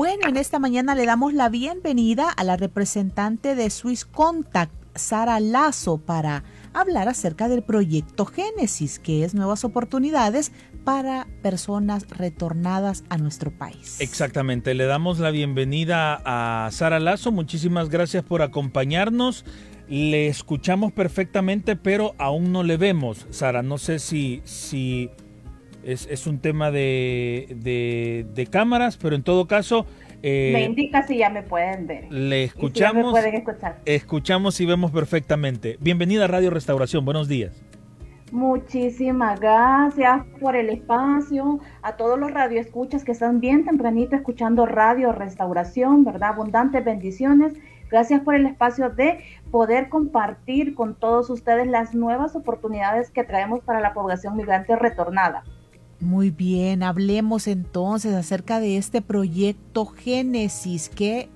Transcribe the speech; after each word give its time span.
Bueno, 0.00 0.28
en 0.28 0.38
esta 0.38 0.58
mañana 0.58 0.94
le 0.94 1.04
damos 1.04 1.34
la 1.34 1.50
bienvenida 1.50 2.30
a 2.30 2.42
la 2.42 2.56
representante 2.56 3.54
de 3.54 3.68
Swiss 3.68 4.06
Contact, 4.06 4.72
Sara 4.94 5.40
Lazo, 5.40 5.98
para 5.98 6.42
hablar 6.72 7.10
acerca 7.10 7.50
del 7.50 7.62
proyecto 7.62 8.24
Génesis, 8.24 8.98
que 8.98 9.24
es 9.24 9.34
nuevas 9.34 9.62
oportunidades 9.62 10.52
para 10.84 11.26
personas 11.42 12.08
retornadas 12.08 13.04
a 13.10 13.18
nuestro 13.18 13.50
país. 13.50 14.00
Exactamente, 14.00 14.72
le 14.72 14.86
damos 14.86 15.18
la 15.18 15.30
bienvenida 15.30 16.22
a 16.24 16.70
Sara 16.72 16.98
Lazo, 16.98 17.30
muchísimas 17.30 17.90
gracias 17.90 18.24
por 18.24 18.40
acompañarnos. 18.40 19.44
Le 19.86 20.28
escuchamos 20.28 20.92
perfectamente, 20.92 21.76
pero 21.76 22.14
aún 22.16 22.52
no 22.52 22.62
le 22.62 22.78
vemos. 22.78 23.26
Sara, 23.28 23.62
no 23.62 23.76
sé 23.76 23.98
si, 23.98 24.40
si 24.44 25.10
es, 25.84 26.26
un 26.26 26.38
tema 26.38 26.70
de, 26.70 28.26
de, 28.34 28.46
cámaras, 28.46 28.96
pero 28.96 29.16
en 29.16 29.22
todo 29.22 29.46
caso... 29.46 29.86
Eh, 30.22 30.50
me 30.52 30.64
indica 30.64 31.02
si 31.06 31.16
ya 31.16 31.30
me 31.30 31.42
pueden 31.42 31.86
ver. 31.86 32.12
Le 32.12 32.44
escuchamos. 32.44 33.10
pueden 33.12 33.36
escuchar. 33.36 33.78
Escuchamos 33.86 34.60
y 34.60 34.66
vemos 34.66 34.90
perfectamente. 34.90 35.78
Bienvenida 35.80 36.24
a 36.24 36.28
Radio 36.28 36.50
Restauración. 36.50 37.06
Buenos 37.06 37.26
días. 37.26 37.62
Muchísimas 38.30 39.40
gracias 39.40 40.24
por 40.40 40.54
el 40.54 40.68
espacio, 40.68 41.58
a 41.82 41.96
todos 41.96 42.16
los 42.16 42.30
radioescuchas 42.30 43.02
que 43.02 43.10
están 43.10 43.40
bien 43.40 43.64
tempranito 43.64 44.14
escuchando 44.14 44.66
Radio 44.66 45.10
Restauración, 45.10 46.04
¿verdad? 46.04 46.30
Abundantes 46.30 46.84
bendiciones. 46.84 47.54
Gracias 47.90 48.20
por 48.20 48.36
el 48.36 48.46
espacio 48.46 48.90
de 48.90 49.24
poder 49.50 49.88
compartir 49.88 50.76
con 50.76 50.94
todos 50.94 51.28
ustedes 51.28 51.66
las 51.66 51.92
nuevas 51.92 52.36
oportunidades 52.36 53.10
que 53.10 53.24
traemos 53.24 53.60
para 53.64 53.80
la 53.80 53.94
población 53.94 54.36
migrante 54.36 54.76
retornada. 54.76 55.42
Muy 56.00 56.30
bien, 56.30 56.82
hablemos 56.82 57.46
entonces 57.46 58.14
acerca 58.14 58.58
de 58.58 58.78
este 58.78 59.02
proyecto 59.02 59.84
Génesis, 59.84 60.88
que 60.88 61.28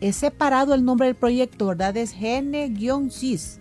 es 0.00 0.16
separado 0.16 0.74
el 0.74 0.86
nombre 0.86 1.06
del 1.06 1.16
proyecto, 1.16 1.66
¿verdad? 1.66 1.94
Es 1.98 2.14
Gene-Cis. 2.14 3.60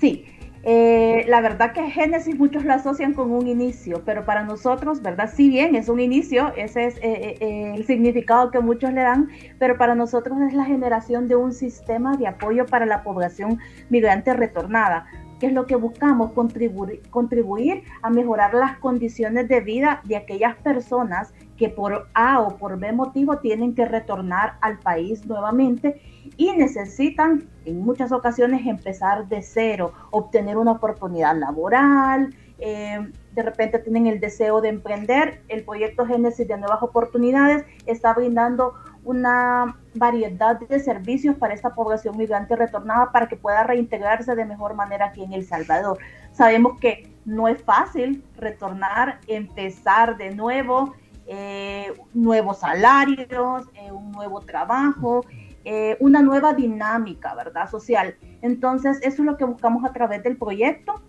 Sí, 0.00 0.26
eh, 0.62 1.24
la 1.28 1.40
verdad 1.40 1.72
que 1.72 1.90
Génesis 1.90 2.38
muchos 2.38 2.64
lo 2.64 2.74
asocian 2.74 3.12
con 3.14 3.30
un 3.30 3.46
inicio, 3.46 4.02
pero 4.04 4.26
para 4.26 4.44
nosotros, 4.44 5.00
¿verdad? 5.02 5.30
Si 5.34 5.48
bien 5.48 5.74
es 5.74 5.88
un 5.88 6.00
inicio, 6.00 6.52
ese 6.54 6.86
es 6.86 6.96
eh, 6.98 7.36
eh, 7.40 7.72
el 7.74 7.86
significado 7.86 8.50
que 8.50 8.60
muchos 8.60 8.92
le 8.92 9.02
dan, 9.02 9.28
pero 9.58 9.76
para 9.78 9.94
nosotros 9.94 10.38
es 10.46 10.52
la 10.52 10.64
generación 10.64 11.28
de 11.28 11.36
un 11.36 11.52
sistema 11.52 12.16
de 12.16 12.26
apoyo 12.26 12.66
para 12.66 12.84
la 12.84 13.02
población 13.02 13.58
migrante 13.88 14.32
retornada 14.32 15.06
es 15.44 15.52
lo 15.52 15.66
que 15.66 15.76
buscamos? 15.76 16.32
Contribuir, 16.32 17.02
contribuir 17.10 17.82
a 18.02 18.10
mejorar 18.10 18.54
las 18.54 18.78
condiciones 18.78 19.48
de 19.48 19.60
vida 19.60 20.00
de 20.04 20.16
aquellas 20.16 20.56
personas 20.56 21.32
que 21.56 21.68
por 21.68 22.08
A 22.14 22.40
o 22.40 22.56
por 22.56 22.78
B 22.78 22.92
motivo 22.92 23.38
tienen 23.38 23.74
que 23.74 23.84
retornar 23.84 24.58
al 24.60 24.78
país 24.78 25.24
nuevamente 25.26 26.00
y 26.36 26.52
necesitan 26.52 27.48
en 27.64 27.84
muchas 27.84 28.12
ocasiones 28.12 28.66
empezar 28.66 29.28
de 29.28 29.42
cero, 29.42 29.92
obtener 30.10 30.56
una 30.56 30.72
oportunidad 30.72 31.36
laboral, 31.36 32.34
eh, 32.58 33.10
de 33.32 33.42
repente 33.42 33.78
tienen 33.78 34.06
el 34.06 34.20
deseo 34.20 34.60
de 34.60 34.68
emprender. 34.68 35.42
El 35.48 35.64
proyecto 35.64 36.06
Génesis 36.06 36.46
de 36.46 36.56
Nuevas 36.56 36.82
Oportunidades 36.82 37.64
está 37.86 38.14
brindando 38.14 38.74
una 39.04 39.76
variedad 39.94 40.58
de 40.58 40.80
servicios 40.80 41.36
para 41.36 41.54
esta 41.54 41.74
población 41.74 42.16
migrante 42.16 42.56
retornada 42.56 43.12
para 43.12 43.28
que 43.28 43.36
pueda 43.36 43.64
reintegrarse 43.64 44.34
de 44.34 44.44
mejor 44.44 44.74
manera 44.74 45.06
aquí 45.06 45.22
en 45.22 45.32
El 45.32 45.44
Salvador. 45.44 45.98
Sabemos 46.32 46.78
que 46.80 47.12
no 47.24 47.48
es 47.48 47.62
fácil 47.62 48.24
retornar, 48.36 49.20
empezar 49.26 50.16
de 50.16 50.34
nuevo, 50.34 50.94
eh, 51.26 51.92
nuevos 52.12 52.60
salarios, 52.60 53.68
eh, 53.74 53.90
un 53.92 54.12
nuevo 54.12 54.40
trabajo, 54.40 55.24
eh, 55.64 55.96
una 56.00 56.20
nueva 56.22 56.52
dinámica, 56.52 57.34
¿verdad? 57.34 57.70
Social. 57.70 58.16
Entonces, 58.42 58.98
eso 59.02 59.22
es 59.22 59.26
lo 59.26 59.36
que 59.36 59.44
buscamos 59.44 59.84
a 59.84 59.92
través 59.92 60.22
del 60.22 60.36
proyecto. 60.36 61.02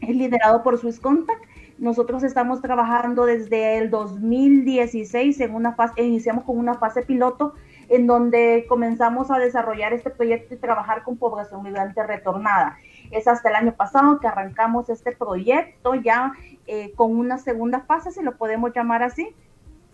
Es 0.00 0.14
liderado 0.14 0.62
por 0.62 0.78
Swiss 0.78 1.00
Contact 1.00 1.42
nosotros 1.78 2.22
estamos 2.22 2.62
trabajando 2.62 3.26
desde 3.26 3.78
el 3.78 3.90
2016 3.90 5.40
en 5.40 5.54
una 5.54 5.74
fase, 5.74 6.02
iniciamos 6.02 6.44
con 6.44 6.58
una 6.58 6.74
fase 6.74 7.02
piloto 7.02 7.52
en 7.88 8.06
donde 8.06 8.66
comenzamos 8.68 9.30
a 9.30 9.38
desarrollar 9.38 9.92
este 9.92 10.10
proyecto 10.10 10.54
y 10.54 10.58
trabajar 10.58 11.02
con 11.02 11.16
población 11.16 11.62
migrante 11.62 12.02
retornada. 12.02 12.76
Es 13.10 13.28
hasta 13.28 13.48
el 13.48 13.54
año 13.54 13.74
pasado 13.74 14.18
que 14.20 14.26
arrancamos 14.26 14.88
este 14.90 15.12
proyecto 15.12 15.94
ya 15.94 16.32
eh, 16.66 16.92
con 16.96 17.16
una 17.16 17.38
segunda 17.38 17.80
fase, 17.80 18.10
si 18.10 18.22
lo 18.22 18.36
podemos 18.36 18.72
llamar 18.74 19.02
así, 19.02 19.28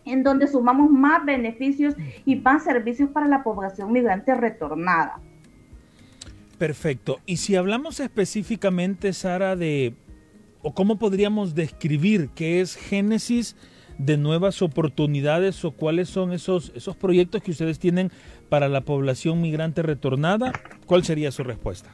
en 0.05 0.23
donde 0.23 0.49
sumamos 0.49 0.91
más 0.91 1.25
beneficios 1.25 1.95
y 2.25 2.37
más 2.37 2.65
servicios 2.65 3.11
para 3.11 3.29
la 3.29 3.43
población 3.43 3.93
migrante 3.93 4.35
retornada. 4.35 5.21
Perfecto. 6.59 7.19
Y 7.27 7.39
si 7.39 7.57
hablamos 7.57 8.01
específicamente, 8.01 9.13
Sara, 9.13 9.57
de 9.57 9.95
o 10.63 10.73
cómo 10.75 10.97
podríamos 10.97 11.55
describir 11.55 12.31
qué 12.35 12.61
es 12.61 12.77
Génesis 12.77 13.57
de 14.05 14.17
nuevas 14.17 14.63
oportunidades 14.63 15.65
o 15.65 15.71
cuáles 15.71 16.09
son 16.09 16.33
esos, 16.33 16.73
esos 16.75 16.97
proyectos 16.97 17.43
que 17.43 17.53
ustedes 17.53 17.79
tienen 17.79 18.11
para 18.49 18.69
la 18.69 18.81
población 18.81 19.41
migrante 19.41 19.83
retornada? 19.83 20.53
¿Cuál 20.87 21.05
sería 21.05 21.31
su 21.31 21.45
respuesta? 21.45 21.91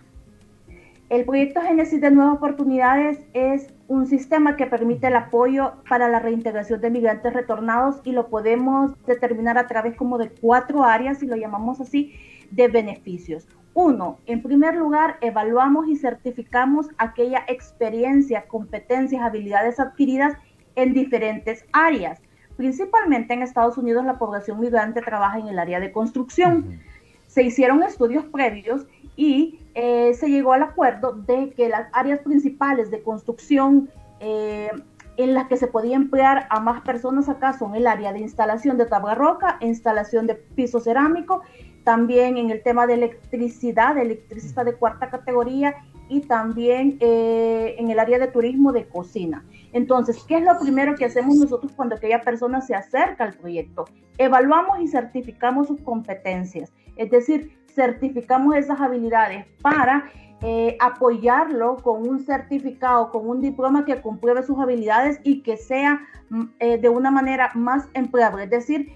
El 1.11 1.25
proyecto 1.25 1.63
Génesis 1.63 2.01
de 2.01 2.11
Nuevas 2.11 2.37
Oportunidades 2.37 3.19
es 3.33 3.73
un 3.89 4.07
sistema 4.07 4.57
que 4.57 4.67
permite 4.67 5.07
el 5.07 5.17
apoyo 5.17 5.73
para 5.89 6.09
la 6.09 6.19
reintegración 6.19 6.83
de 6.83 6.91
migrantes 6.91 7.33
retornados 7.33 8.01
y 8.05 8.13
lo 8.13 8.29
podemos 8.29 8.93
determinar 9.07 9.57
a 9.57 9.67
través 9.67 9.97
como 9.97 10.19
de 10.19 10.29
cuatro 10.29 10.85
áreas, 10.85 11.19
si 11.19 11.27
lo 11.27 11.37
llamamos 11.37 11.81
así, 11.81 12.13
de 12.51 12.69
beneficios. 12.69 13.49
Uno, 13.73 14.19
en 14.27 14.43
primer 14.43 14.75
lugar, 14.75 15.17
evaluamos 15.21 15.89
y 15.89 15.97
certificamos 15.97 16.89
aquella 16.99 17.45
experiencia, 17.49 18.47
competencias, 18.47 19.23
habilidades 19.23 19.81
adquiridas 19.81 20.37
en 20.79 20.95
diferentes 20.95 21.65
áreas. 21.73 22.21
Principalmente 22.57 23.35
en 23.35 23.43
Estados 23.43 23.77
Unidos 23.77 24.05
la 24.05 24.19
población 24.19 24.61
migrante 24.61 25.03
trabaja 25.03 25.39
en 25.39 25.49
el 25.49 25.59
área 25.59 25.81
de 25.81 25.91
construcción. 25.93 26.81
Se 27.27 27.43
hicieron 27.43 27.83
estudios 27.83 28.25
previos 28.27 28.87
y 29.17 29.59
eh, 29.75 30.15
se 30.15 30.29
llegó 30.29 30.53
al 30.53 30.63
acuerdo 30.63 31.13
de 31.13 31.51
que 31.51 31.69
las 31.69 31.89
áreas 31.93 32.21
principales 32.21 32.91
de 32.91 33.03
construcción 33.03 33.91
eh, 34.21 34.71
en 35.17 35.35
las 35.35 35.49
que 35.49 35.57
se 35.57 35.67
podía 35.67 35.97
emplear 35.97 36.47
a 36.49 36.61
más 36.61 36.81
personas 36.83 37.29
acá 37.29 37.53
son 37.59 37.75
el 37.75 37.89
área 37.89 38.13
de 38.13 38.21
instalación 38.21 38.79
de 38.79 38.87
tabla 38.87 39.17
roca, 39.17 39.59
instalación 39.61 40.29
de 40.29 40.37
piso 40.37 40.79
cerámico 40.79 41.43
también 41.83 42.37
en 42.37 42.51
el 42.51 42.63
tema 42.63 42.87
de 42.87 42.95
electricidad, 42.95 43.97
electricista 43.99 44.63
de 44.63 44.75
cuarta 44.75 45.11
categoría 45.11 45.75
y 46.09 46.21
también 46.21 46.97
eh, 47.01 47.77
en 47.79 47.91
el 47.91 47.99
área 47.99 48.19
de 48.19 48.29
turismo 48.29 48.73
de 48.73 48.89
cocina. 48.89 49.45
Entonces, 49.73 50.25
¿qué 50.27 50.37
es 50.37 50.45
lo 50.45 50.59
primero 50.59 50.95
que 50.95 51.05
hacemos 51.05 51.37
nosotros 51.37 51.73
cuando 51.73 51.97
aquella 51.97 52.21
persona 52.21 52.61
se 52.61 52.75
acerca 52.75 53.25
al 53.25 53.35
proyecto? 53.35 53.85
Evaluamos 54.17 54.81
y 54.81 54.89
certificamos 54.89 55.69
sus 55.69 55.81
competencias, 55.83 56.73
es 56.97 57.11
decir, 57.11 57.59
certificamos 57.75 58.57
esas 58.57 58.81
habilidades 58.81 59.47
para 59.63 60.11
eh, 60.41 60.77
apoyarlo 60.81 61.77
con 61.77 62.09
un 62.09 62.21
certificado, 62.21 63.11
con 63.11 63.29
un 63.29 63.41
diploma 63.41 63.85
que 63.85 64.01
compruebe 64.01 64.45
sus 64.45 64.59
habilidades 64.59 65.21
y 65.25 65.43
que 65.43 65.57
sea 65.57 66.01
mm, 66.31 66.45
eh, 66.61 66.79
de 66.79 66.89
una 66.89 67.11
manera 67.11 67.51
más 67.55 67.89
empleable, 67.95 68.45
es 68.45 68.51
decir, 68.51 68.93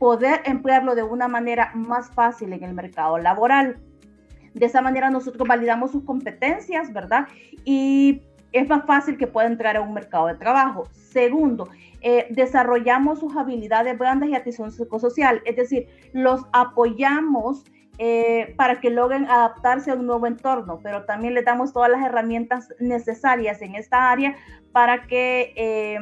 poder 0.00 0.40
emplearlo 0.46 0.96
de 0.96 1.04
una 1.04 1.28
manera 1.28 1.70
más 1.74 2.10
fácil 2.10 2.52
en 2.52 2.64
el 2.64 2.74
mercado 2.74 3.18
laboral. 3.18 3.78
De 4.54 4.66
esa 4.66 4.82
manera 4.82 5.10
nosotros 5.10 5.46
validamos 5.46 5.92
sus 5.92 6.04
competencias, 6.04 6.92
¿verdad? 6.92 7.28
Y 7.64 8.22
es 8.52 8.68
más 8.68 8.84
fácil 8.84 9.16
que 9.16 9.26
pueda 9.26 9.46
entrar 9.46 9.76
a 9.76 9.80
un 9.80 9.94
mercado 9.94 10.26
de 10.26 10.34
trabajo. 10.34 10.88
Segundo, 10.92 11.68
eh, 12.00 12.26
desarrollamos 12.30 13.20
sus 13.20 13.36
habilidades 13.36 13.96
blandas 13.98 14.28
y 14.28 14.34
atención 14.34 14.72
psicosocial, 14.72 15.42
es 15.44 15.56
decir, 15.56 15.86
los 16.12 16.42
apoyamos 16.52 17.64
eh, 17.98 18.54
para 18.56 18.80
que 18.80 18.88
logren 18.88 19.26
adaptarse 19.26 19.90
a 19.90 19.94
un 19.94 20.06
nuevo 20.06 20.26
entorno, 20.26 20.80
pero 20.82 21.04
también 21.04 21.34
les 21.34 21.44
damos 21.44 21.74
todas 21.74 21.90
las 21.90 22.02
herramientas 22.02 22.72
necesarias 22.78 23.60
en 23.60 23.74
esta 23.74 24.10
área 24.10 24.34
para 24.72 25.06
que 25.06 25.52
eh, 25.54 25.98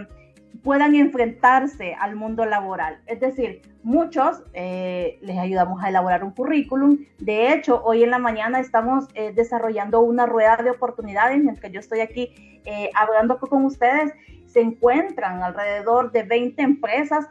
puedan 0.62 0.94
enfrentarse 0.94 1.94
al 1.94 2.16
mundo 2.16 2.44
laboral. 2.44 3.00
Es 3.06 3.20
decir, 3.20 3.62
muchos 3.82 4.42
eh, 4.52 5.18
les 5.22 5.38
ayudamos 5.38 5.82
a 5.82 5.88
elaborar 5.88 6.24
un 6.24 6.32
currículum. 6.32 6.98
De 7.18 7.52
hecho, 7.52 7.82
hoy 7.84 8.02
en 8.02 8.10
la 8.10 8.18
mañana 8.18 8.60
estamos 8.60 9.06
eh, 9.14 9.32
desarrollando 9.34 10.00
una 10.00 10.26
rueda 10.26 10.56
de 10.56 10.70
oportunidades 10.70 11.42
mientras 11.42 11.72
yo 11.72 11.80
estoy 11.80 12.00
aquí 12.00 12.60
eh, 12.64 12.90
hablando 12.94 13.38
con 13.38 13.64
ustedes. 13.64 14.12
Se 14.46 14.60
encuentran 14.60 15.42
alrededor 15.42 16.12
de 16.12 16.22
20 16.22 16.62
empresas 16.62 17.26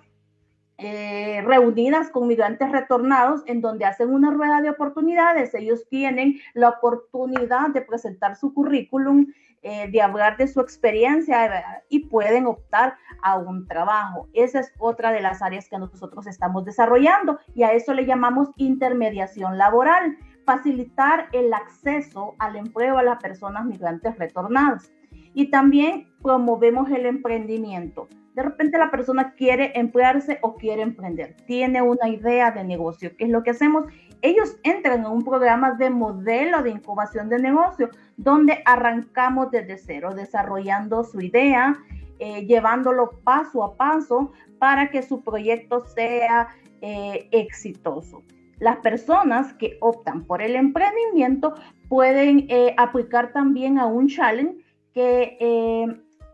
reunidas 0.80 2.12
con 2.12 2.28
migrantes 2.28 2.72
retornados 2.72 3.42
en 3.48 3.62
donde 3.62 3.86
hacen 3.86 4.12
una 4.12 4.30
rueda 4.30 4.62
de 4.62 4.70
oportunidades. 4.70 5.56
Ellos 5.56 5.88
tienen 5.90 6.40
la 6.54 6.70
oportunidad 6.70 7.70
de 7.70 7.82
presentar 7.82 8.36
su 8.36 8.54
currículum, 8.54 9.26
eh, 9.70 9.90
de 9.92 10.02
hablar 10.02 10.38
de 10.38 10.48
su 10.48 10.62
experiencia 10.62 11.84
y 11.90 12.08
pueden 12.08 12.46
optar 12.46 12.96
a 13.22 13.38
un 13.38 13.68
trabajo. 13.68 14.30
Esa 14.32 14.62
es 14.62 14.72
otra 14.80 15.12
de 15.12 15.20
las 15.20 15.42
áreas 15.42 15.68
que 15.68 15.78
nosotros 15.78 16.26
estamos 16.26 16.64
desarrollando 16.64 17.38
y 17.54 17.64
a 17.64 17.74
eso 17.74 17.94
le 17.94 18.06
llamamos 18.06 18.48
intermediación 18.56 19.58
laboral, 19.58 20.16
facilitar 20.46 21.28
el 21.34 21.54
acceso 21.54 22.36
al 22.40 22.56
empleo 22.56 22.98
a 22.98 23.04
las 23.04 23.22
personas 23.22 23.66
migrantes 23.66 24.18
retornadas. 24.18 24.90
Y 25.34 25.50
también 25.50 26.08
promovemos 26.24 26.90
el 26.90 27.06
emprendimiento. 27.06 28.08
De 28.36 28.44
repente 28.44 28.78
la 28.78 28.90
persona 28.90 29.34
quiere 29.34 29.74
emplearse 29.76 30.40
o 30.44 30.56
quiere 30.56 30.82
emprender, 30.82 31.36
tiene 31.46 31.82
una 31.82 32.08
idea 32.08 32.52
de 32.52 32.64
negocio. 32.64 33.18
¿Qué 33.18 33.26
es 33.26 33.32
lo 33.32 33.44
que 33.44 33.50
hacemos? 33.50 33.86
Ellos 34.22 34.58
entran 34.64 35.02
en 35.02 35.08
un 35.08 35.24
programa 35.24 35.72
de 35.72 35.90
modelo 35.90 36.64
de 36.64 36.72
incubación 36.72 37.30
de 37.30 37.40
negocio, 37.40 37.90
donde 38.16 38.62
arrancamos 38.66 39.52
desde 39.52 39.78
cero, 39.78 40.14
desarrollando 40.16 41.04
su 41.04 41.22
idea, 41.22 41.78
eh, 42.20 42.46
llevándolo 42.46 43.12
paso 43.24 43.64
a 43.64 43.76
paso 43.76 44.32
para 44.60 44.90
que 44.90 45.04
su 45.04 45.22
proyecto 45.22 45.86
sea 45.86 46.50
eh, 46.82 47.28
exitoso. 47.32 48.24
Las 48.60 48.78
personas 48.78 49.54
que 49.54 49.78
optan 49.82 50.26
por 50.26 50.42
el 50.42 50.56
emprendimiento 50.56 51.54
pueden 51.90 52.48
eh, 52.50 52.74
aplicar 52.78 53.32
también 53.32 53.78
a 53.78 53.86
un 53.86 54.08
challenge 54.08 54.58
que 54.94 55.38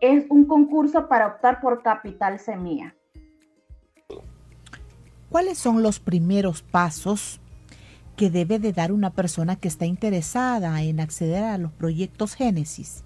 es 0.00 0.24
un 0.30 0.46
concurso 0.46 1.06
para 1.06 1.26
optar 1.26 1.60
por 1.60 1.82
capital 1.82 2.38
semilla. 2.38 2.94
¿Cuáles 5.28 5.58
son 5.58 5.82
los 5.82 6.00
primeros 6.00 6.62
pasos 6.62 7.40
que 8.16 8.30
debe 8.30 8.58
de 8.58 8.72
dar 8.72 8.92
una 8.92 9.10
persona 9.10 9.56
que 9.56 9.68
está 9.68 9.86
interesada 9.86 10.82
en 10.82 11.00
acceder 11.00 11.44
a 11.44 11.58
los 11.58 11.72
proyectos 11.72 12.34
Génesis? 12.34 13.04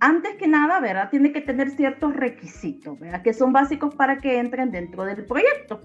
Antes 0.00 0.36
que 0.36 0.46
nada, 0.46 0.80
¿verdad? 0.80 1.08
Tiene 1.10 1.32
que 1.32 1.40
tener 1.40 1.70
ciertos 1.70 2.14
requisitos, 2.14 2.98
¿verdad? 2.98 3.22
Que 3.22 3.32
son 3.32 3.52
básicos 3.52 3.94
para 3.94 4.18
que 4.18 4.38
entren 4.38 4.70
dentro 4.70 5.04
del 5.04 5.24
proyecto. 5.24 5.80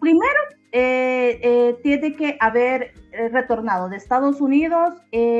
Primero, 0.00 0.40
eh, 0.70 1.40
eh, 1.42 1.78
tiene 1.82 2.14
que 2.14 2.36
haber 2.40 2.92
eh, 3.12 3.30
retornado 3.30 3.88
de 3.88 3.96
Estados 3.96 4.40
Unidos 4.40 4.94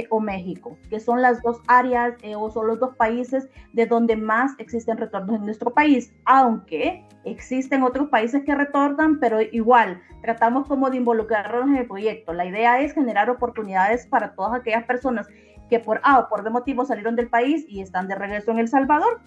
o 0.09 0.21
México, 0.21 0.79
que 0.89 1.01
son 1.01 1.21
las 1.21 1.43
dos 1.43 1.61
áreas 1.67 2.15
o 2.37 2.51
son 2.51 2.67
los 2.67 2.81
dos 2.81 2.97
países 2.97 3.49
de 3.75 3.87
donde 3.87 4.17
más 4.17 4.53
existen 4.59 4.97
retornos 4.97 5.37
en 5.37 5.45
nuestro 5.45 5.73
país, 5.73 6.15
aunque 6.25 7.05
existen 7.25 7.83
otros 7.83 8.09
países 8.09 8.43
que 8.45 8.55
retornan, 8.55 9.21
pero 9.21 9.41
igual 9.43 10.01
tratamos 10.23 10.67
como 10.67 10.89
de 10.89 10.97
involucrarnos 10.97 11.69
en 11.69 11.77
el 11.77 11.87
proyecto. 11.87 12.33
La 12.33 12.47
idea 12.47 12.81
es 12.81 12.95
generar 12.95 13.29
oportunidades 13.29 14.07
para 14.07 14.35
todas 14.35 14.59
aquellas 14.59 14.85
personas 14.85 15.29
que 15.69 15.79
por 15.79 16.01
A 16.05 16.21
o 16.21 16.29
por 16.29 16.43
B 16.43 16.51
motivo 16.51 16.87
salieron 16.87 17.17
del 17.17 17.29
país 17.29 17.67
y 17.69 17.83
están 17.83 18.09
de 18.09 18.15
regreso 18.15 18.51
en 18.51 18.61
El 18.61 18.69
Salvador. 18.69 19.21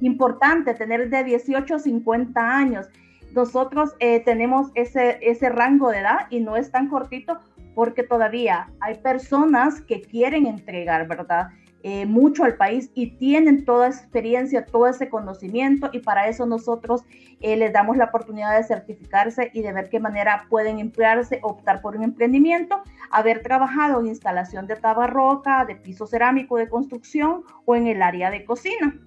Importante 0.00 0.74
tener 0.74 1.08
de 1.08 1.22
18 1.22 1.76
a 1.76 1.78
50 1.78 2.40
años 2.40 2.88
nosotros 3.34 3.94
eh, 4.00 4.20
tenemos 4.20 4.70
ese, 4.74 5.18
ese 5.22 5.48
rango 5.48 5.90
de 5.90 5.98
edad 5.98 6.26
y 6.30 6.40
no 6.40 6.56
es 6.56 6.70
tan 6.70 6.88
cortito 6.88 7.38
porque 7.74 8.02
todavía 8.02 8.68
hay 8.80 8.96
personas 8.96 9.80
que 9.80 10.02
quieren 10.02 10.46
entregar, 10.46 11.06
¿verdad? 11.06 11.48
Eh, 11.82 12.04
mucho 12.04 12.44
al 12.44 12.56
país 12.56 12.90
y 12.94 13.12
tienen 13.12 13.64
toda 13.64 13.86
experiencia, 13.86 14.66
todo 14.66 14.86
ese 14.86 15.08
conocimiento 15.08 15.88
y 15.94 16.00
para 16.00 16.28
eso 16.28 16.44
nosotros 16.44 17.04
eh, 17.40 17.56
les 17.56 17.72
damos 17.72 17.96
la 17.96 18.04
oportunidad 18.04 18.54
de 18.54 18.64
certificarse 18.64 19.50
y 19.54 19.62
de 19.62 19.72
ver 19.72 19.88
qué 19.88 19.98
manera 19.98 20.44
pueden 20.50 20.78
emplearse, 20.78 21.38
optar 21.42 21.80
por 21.80 21.96
un 21.96 22.02
emprendimiento, 22.02 22.82
haber 23.10 23.40
trabajado 23.42 23.98
en 24.00 24.08
instalación 24.08 24.66
de 24.66 24.76
tabarroca, 24.76 25.64
de 25.64 25.74
piso 25.74 26.06
cerámico 26.06 26.58
de 26.58 26.68
construcción 26.68 27.44
o 27.64 27.74
en 27.74 27.86
el 27.86 28.02
área 28.02 28.30
de 28.30 28.44
cocina 28.44 29.00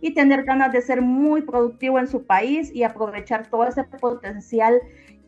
y 0.00 0.14
tener 0.14 0.44
ganas 0.44 0.72
de 0.72 0.80
ser 0.80 1.02
muy 1.02 1.42
productivo 1.42 1.98
en 1.98 2.08
su 2.08 2.24
país 2.24 2.70
y 2.74 2.82
aprovechar 2.82 3.48
todo 3.48 3.64
ese 3.64 3.84
potencial 3.84 4.80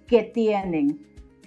que 0.07 0.23
tienen. 0.23 1.01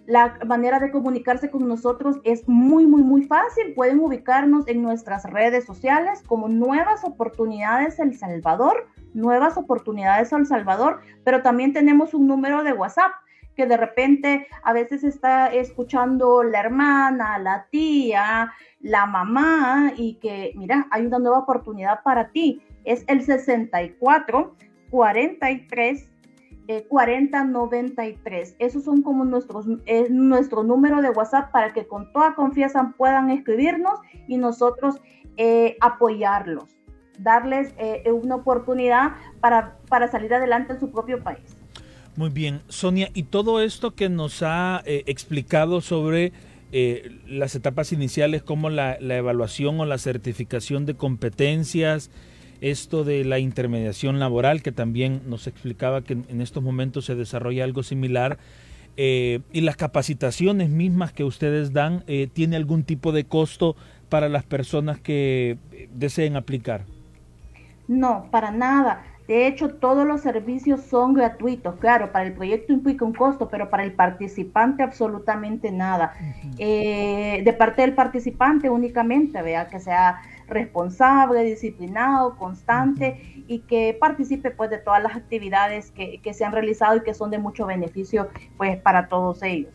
La 0.07 0.37
manera 0.45 0.79
de 0.79 0.91
comunicarse 0.91 1.49
con 1.49 1.67
nosotros 1.67 2.17
es 2.23 2.47
muy, 2.47 2.85
muy, 2.85 3.01
muy 3.01 3.23
fácil. 3.23 3.73
Pueden 3.73 3.99
ubicarnos 3.99 4.67
en 4.67 4.83
nuestras 4.83 5.23
redes 5.23 5.65
sociales 5.65 6.21
como 6.27 6.47
Nuevas 6.47 7.03
Oportunidades 7.03 7.99
El 7.99 8.15
Salvador, 8.15 8.87
Nuevas 9.15 9.57
Oportunidades 9.57 10.31
El 10.31 10.45
Salvador, 10.45 10.99
pero 11.23 11.41
también 11.41 11.73
tenemos 11.73 12.13
un 12.13 12.27
número 12.27 12.63
de 12.63 12.73
WhatsApp 12.73 13.11
que 13.55 13.65
de 13.65 13.77
repente 13.77 14.47
a 14.63 14.73
veces 14.73 15.03
está 15.03 15.47
escuchando 15.47 16.43
la 16.43 16.59
hermana, 16.59 17.39
la 17.39 17.65
tía, 17.71 18.51
la 18.81 19.05
mamá 19.05 19.93
y 19.95 20.15
que, 20.15 20.51
mira, 20.55 20.87
hay 20.91 21.05
una 21.05 21.19
nueva 21.19 21.39
oportunidad 21.39 22.03
para 22.03 22.29
ti 22.29 22.61
es 22.85 23.03
el 23.07 23.21
64 23.21 24.55
43 24.89 26.09
40 26.87 27.43
93. 27.45 28.55
Esos 28.59 28.83
son 28.83 29.01
como 29.01 29.25
nuestros, 29.25 29.65
nuestro 30.09 30.63
número 30.63 31.01
de 31.01 31.09
WhatsApp 31.09 31.51
para 31.51 31.73
que 31.73 31.85
con 31.85 32.11
toda 32.11 32.35
confianza 32.35 32.93
puedan 32.97 33.29
escribirnos 33.29 33.99
y 34.27 34.37
nosotros 34.37 34.95
eh, 35.37 35.77
apoyarlos, 35.81 36.69
darles 37.19 37.73
eh, 37.77 38.03
una 38.11 38.35
oportunidad 38.35 39.15
para, 39.41 39.77
para 39.89 40.09
salir 40.09 40.33
adelante 40.33 40.73
en 40.73 40.79
su 40.79 40.91
propio 40.91 41.23
país. 41.23 41.55
Muy 42.15 42.29
bien, 42.29 42.61
Sonia, 42.69 43.09
y 43.13 43.23
todo 43.23 43.61
esto 43.61 43.93
que 43.93 44.09
nos 44.09 44.41
ha 44.41 44.81
eh, 44.85 45.03
explicado 45.05 45.81
sobre 45.81 46.33
las 47.25 47.55
etapas 47.55 47.93
iniciales 47.93 48.43
como 48.43 48.69
la, 48.69 48.97
la 48.99 49.15
evaluación 49.15 49.79
o 49.79 49.85
la 49.85 49.97
certificación 49.97 50.85
de 50.85 50.95
competencias, 50.95 52.11
esto 52.61 53.03
de 53.03 53.25
la 53.25 53.39
intermediación 53.39 54.19
laboral, 54.19 54.61
que 54.61 54.71
también 54.71 55.21
nos 55.27 55.47
explicaba 55.47 56.01
que 56.01 56.13
en 56.13 56.41
estos 56.41 56.63
momentos 56.63 57.05
se 57.05 57.15
desarrolla 57.15 57.63
algo 57.63 57.83
similar, 57.83 58.37
eh, 58.97 59.41
y 59.51 59.61
las 59.61 59.75
capacitaciones 59.75 60.69
mismas 60.69 61.11
que 61.11 61.23
ustedes 61.23 61.73
dan, 61.73 62.03
eh, 62.07 62.29
¿tiene 62.31 62.55
algún 62.55 62.83
tipo 62.83 63.11
de 63.11 63.25
costo 63.25 63.75
para 64.09 64.29
las 64.29 64.43
personas 64.43 64.99
que 64.99 65.57
eh, 65.71 65.89
deseen 65.93 66.37
aplicar? 66.37 66.85
No, 67.87 68.27
para 68.31 68.51
nada. 68.51 69.03
De 69.27 69.47
hecho, 69.47 69.69
todos 69.69 70.07
los 70.07 70.21
servicios 70.21 70.81
son 70.81 71.13
gratuitos. 71.13 71.75
Claro, 71.75 72.11
para 72.11 72.25
el 72.25 72.33
proyecto 72.33 72.71
implica 72.71 73.03
un 73.03 73.13
costo, 73.13 73.49
pero 73.49 73.69
para 73.69 73.83
el 73.83 73.91
participante 73.91 74.83
absolutamente 74.83 75.71
nada. 75.71 76.13
de 76.57 77.55
parte 77.57 77.81
del 77.81 77.95
participante 77.95 78.69
únicamente, 78.69 79.41
vea 79.41 79.67
que 79.67 79.79
sea 79.79 80.21
responsable, 80.47 81.43
disciplinado, 81.43 82.37
constante 82.37 83.43
y 83.47 83.59
que 83.59 83.95
participe 83.99 84.51
pues 84.51 84.69
de 84.69 84.77
todas 84.77 85.01
las 85.01 85.15
actividades 85.15 85.91
que, 85.91 86.33
se 86.33 86.45
han 86.45 86.51
realizado 86.51 86.97
y 86.97 87.03
que 87.03 87.13
son 87.13 87.31
de 87.31 87.39
mucho 87.39 87.65
beneficio 87.65 88.29
pues 88.57 88.77
para 88.77 89.07
todos 89.07 89.41
ellos. 89.43 89.73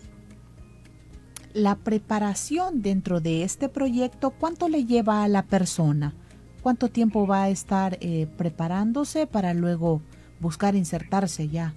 La 1.52 1.74
preparación 1.74 2.80
dentro 2.82 3.20
de 3.20 3.42
este 3.42 3.68
proyecto, 3.68 4.30
¿cuánto 4.30 4.68
le 4.68 4.84
lleva 4.84 5.24
a 5.24 5.28
la 5.28 5.42
persona? 5.42 6.14
¿Cuánto 6.62 6.88
tiempo 6.88 7.26
va 7.26 7.44
a 7.44 7.48
estar 7.48 7.98
eh, 8.00 8.28
preparándose 8.36 9.26
para 9.26 9.54
luego 9.54 10.00
buscar 10.38 10.74
insertarse 10.76 11.48
ya 11.48 11.74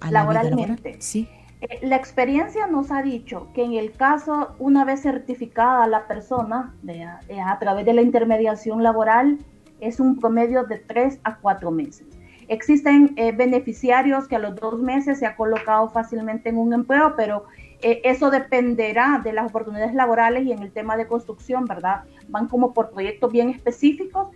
a 0.00 0.10
la 0.10 0.20
laboralmente? 0.20 0.96
Sí. 1.00 1.28
Eh, 1.60 1.78
la 1.82 1.96
experiencia 1.96 2.66
nos 2.66 2.90
ha 2.90 3.02
dicho 3.02 3.48
que 3.54 3.64
en 3.64 3.74
el 3.74 3.92
caso, 3.92 4.54
una 4.58 4.84
vez 4.84 5.02
certificada 5.02 5.86
la 5.86 6.06
persona 6.06 6.74
eh, 6.86 7.40
a 7.40 7.58
través 7.58 7.84
de 7.84 7.94
la 7.94 8.02
intermediación 8.02 8.82
laboral, 8.82 9.38
es 9.80 10.00
un 10.00 10.18
promedio 10.18 10.64
de 10.64 10.78
tres 10.78 11.20
a 11.24 11.36
cuatro 11.36 11.70
meses. 11.70 12.06
Existen 12.48 13.14
eh, 13.16 13.32
beneficiarios 13.32 14.28
que 14.28 14.36
a 14.36 14.38
los 14.38 14.54
dos 14.56 14.78
meses 14.78 15.18
se 15.18 15.26
ha 15.26 15.34
colocado 15.34 15.88
fácilmente 15.88 16.50
en 16.50 16.58
un 16.58 16.74
empleo, 16.74 17.14
pero 17.16 17.44
eso 17.80 18.30
dependerá 18.30 19.20
de 19.22 19.34
las 19.34 19.50
oportunidades 19.50 19.94
laborales 19.94 20.46
y 20.46 20.52
en 20.52 20.62
el 20.62 20.72
tema 20.72 20.96
de 20.96 21.06
construcción, 21.06 21.66
¿verdad? 21.66 22.04
Van 22.28 22.48
como 22.48 22.72
por 22.72 22.90
proyectos 22.90 23.30
bien 23.30 23.50
específicos 23.50 24.28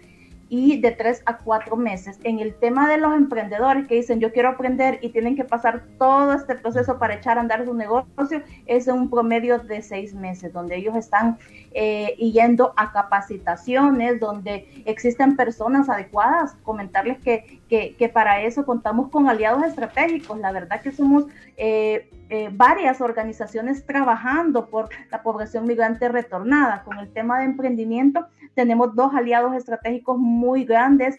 y 0.48 0.80
de 0.80 0.92
tres 0.92 1.22
a 1.26 1.38
cuatro 1.38 1.76
meses. 1.76 2.18
En 2.24 2.38
el 2.40 2.54
tema 2.54 2.88
de 2.88 2.98
los 2.98 3.14
emprendedores 3.14 3.86
que 3.86 3.96
dicen 3.96 4.20
yo 4.20 4.32
quiero 4.32 4.50
aprender 4.50 4.98
y 5.02 5.10
tienen 5.10 5.36
que 5.36 5.44
pasar 5.44 5.84
todo 5.98 6.32
este 6.32 6.54
proceso 6.54 6.98
para 6.98 7.14
echar 7.14 7.38
a 7.38 7.40
andar 7.40 7.64
su 7.64 7.74
negocio, 7.74 8.42
es 8.66 8.86
un 8.88 9.10
promedio 9.10 9.58
de 9.58 9.82
seis 9.82 10.14
meses, 10.14 10.52
donde 10.52 10.76
ellos 10.76 10.96
están 10.96 11.38
eh, 11.72 12.14
yendo 12.18 12.72
a 12.76 12.92
capacitaciones, 12.92 14.20
donde 14.20 14.82
existen 14.86 15.36
personas 15.36 15.88
adecuadas. 15.88 16.56
Comentarles 16.62 17.18
que, 17.18 17.60
que, 17.68 18.08
para 18.08 18.42
eso 18.42 18.64
contamos 18.64 19.10
con 19.10 19.28
aliados 19.28 19.62
estratégicos. 19.64 20.38
La 20.38 20.52
verdad 20.52 20.80
que 20.80 20.92
somos 20.92 21.26
eh, 21.56 22.08
eh, 22.30 22.50
varias 22.52 23.00
organizaciones 23.00 23.86
trabajando 23.86 24.68
por 24.68 24.90
la 25.10 25.22
población 25.22 25.64
migrante 25.64 26.08
retornada. 26.08 26.82
Con 26.84 26.98
el 26.98 27.12
tema 27.12 27.38
de 27.38 27.46
emprendimiento, 27.46 28.26
tenemos 28.54 28.94
dos 28.94 29.14
aliados 29.14 29.54
estratégicos 29.54 30.18
muy 30.18 30.64
grandes 30.64 31.18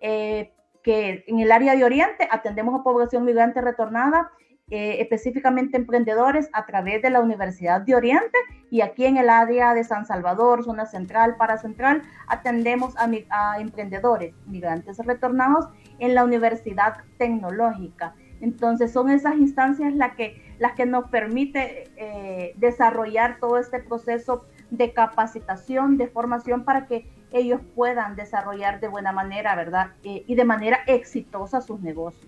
eh, 0.00 0.52
que 0.82 1.24
en 1.26 1.40
el 1.40 1.50
área 1.52 1.74
de 1.74 1.84
Oriente 1.84 2.28
atendemos 2.30 2.78
a 2.78 2.82
población 2.82 3.24
migrante 3.24 3.60
retornada, 3.60 4.30
eh, 4.70 4.98
específicamente 5.00 5.76
emprendedores 5.76 6.48
a 6.52 6.64
través 6.66 7.02
de 7.02 7.10
la 7.10 7.20
Universidad 7.20 7.80
de 7.80 7.94
Oriente 7.94 8.38
y 8.70 8.82
aquí 8.82 9.04
en 9.04 9.16
el 9.16 9.28
área 9.28 9.74
de 9.74 9.82
San 9.82 10.06
Salvador, 10.06 10.62
zona 10.62 10.86
central, 10.86 11.36
para 11.36 11.58
central, 11.58 12.02
atendemos 12.28 12.94
a, 12.96 13.10
a 13.30 13.60
emprendedores 13.60 14.34
migrantes 14.46 14.98
retornados 14.98 15.68
en 15.98 16.14
la 16.14 16.22
Universidad 16.22 16.98
Tecnológica. 17.18 18.14
Entonces 18.40 18.92
son 18.92 19.10
esas 19.10 19.36
instancias 19.36 19.94
las 19.94 20.14
que, 20.14 20.42
las 20.58 20.72
que 20.72 20.86
nos 20.86 21.10
permite 21.10 21.90
eh, 21.96 22.54
desarrollar 22.56 23.38
todo 23.40 23.58
este 23.58 23.80
proceso 23.80 24.44
de 24.70 24.92
capacitación, 24.92 25.96
de 25.96 26.08
formación 26.08 26.64
para 26.64 26.86
que 26.86 27.06
ellos 27.32 27.60
puedan 27.74 28.16
desarrollar 28.16 28.80
de 28.80 28.88
buena 28.88 29.12
manera, 29.12 29.54
¿verdad? 29.54 29.88
Eh, 30.04 30.24
y 30.26 30.34
de 30.34 30.44
manera 30.44 30.80
exitosa 30.86 31.60
sus 31.60 31.80
negocios. 31.80 32.26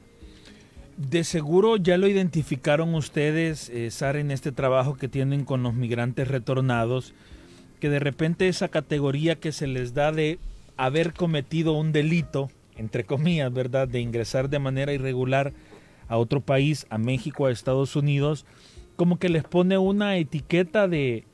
De 0.96 1.24
seguro 1.24 1.76
ya 1.76 1.96
lo 1.96 2.06
identificaron 2.06 2.94
ustedes, 2.94 3.70
eh, 3.70 3.90
Sara, 3.90 4.20
en 4.20 4.30
este 4.30 4.52
trabajo 4.52 4.94
que 4.94 5.08
tienen 5.08 5.44
con 5.44 5.62
los 5.62 5.74
migrantes 5.74 6.28
retornados, 6.28 7.14
que 7.80 7.88
de 7.88 7.98
repente 7.98 8.48
esa 8.48 8.68
categoría 8.68 9.36
que 9.36 9.52
se 9.52 9.66
les 9.66 9.94
da 9.94 10.12
de 10.12 10.38
haber 10.76 11.14
cometido 11.14 11.72
un 11.72 11.92
delito, 11.92 12.50
entre 12.76 13.04
comillas, 13.04 13.52
¿verdad?, 13.52 13.88
de 13.88 14.00
ingresar 14.00 14.48
de 14.48 14.58
manera 14.58 14.92
irregular 14.92 15.52
a 16.12 16.18
otro 16.18 16.42
país, 16.42 16.86
a 16.90 16.98
México, 16.98 17.46
a 17.46 17.50
Estados 17.50 17.96
Unidos, 17.96 18.44
como 18.96 19.18
que 19.18 19.30
les 19.30 19.44
pone 19.44 19.78
una 19.78 20.18
etiqueta 20.18 20.86
de, 20.86 21.24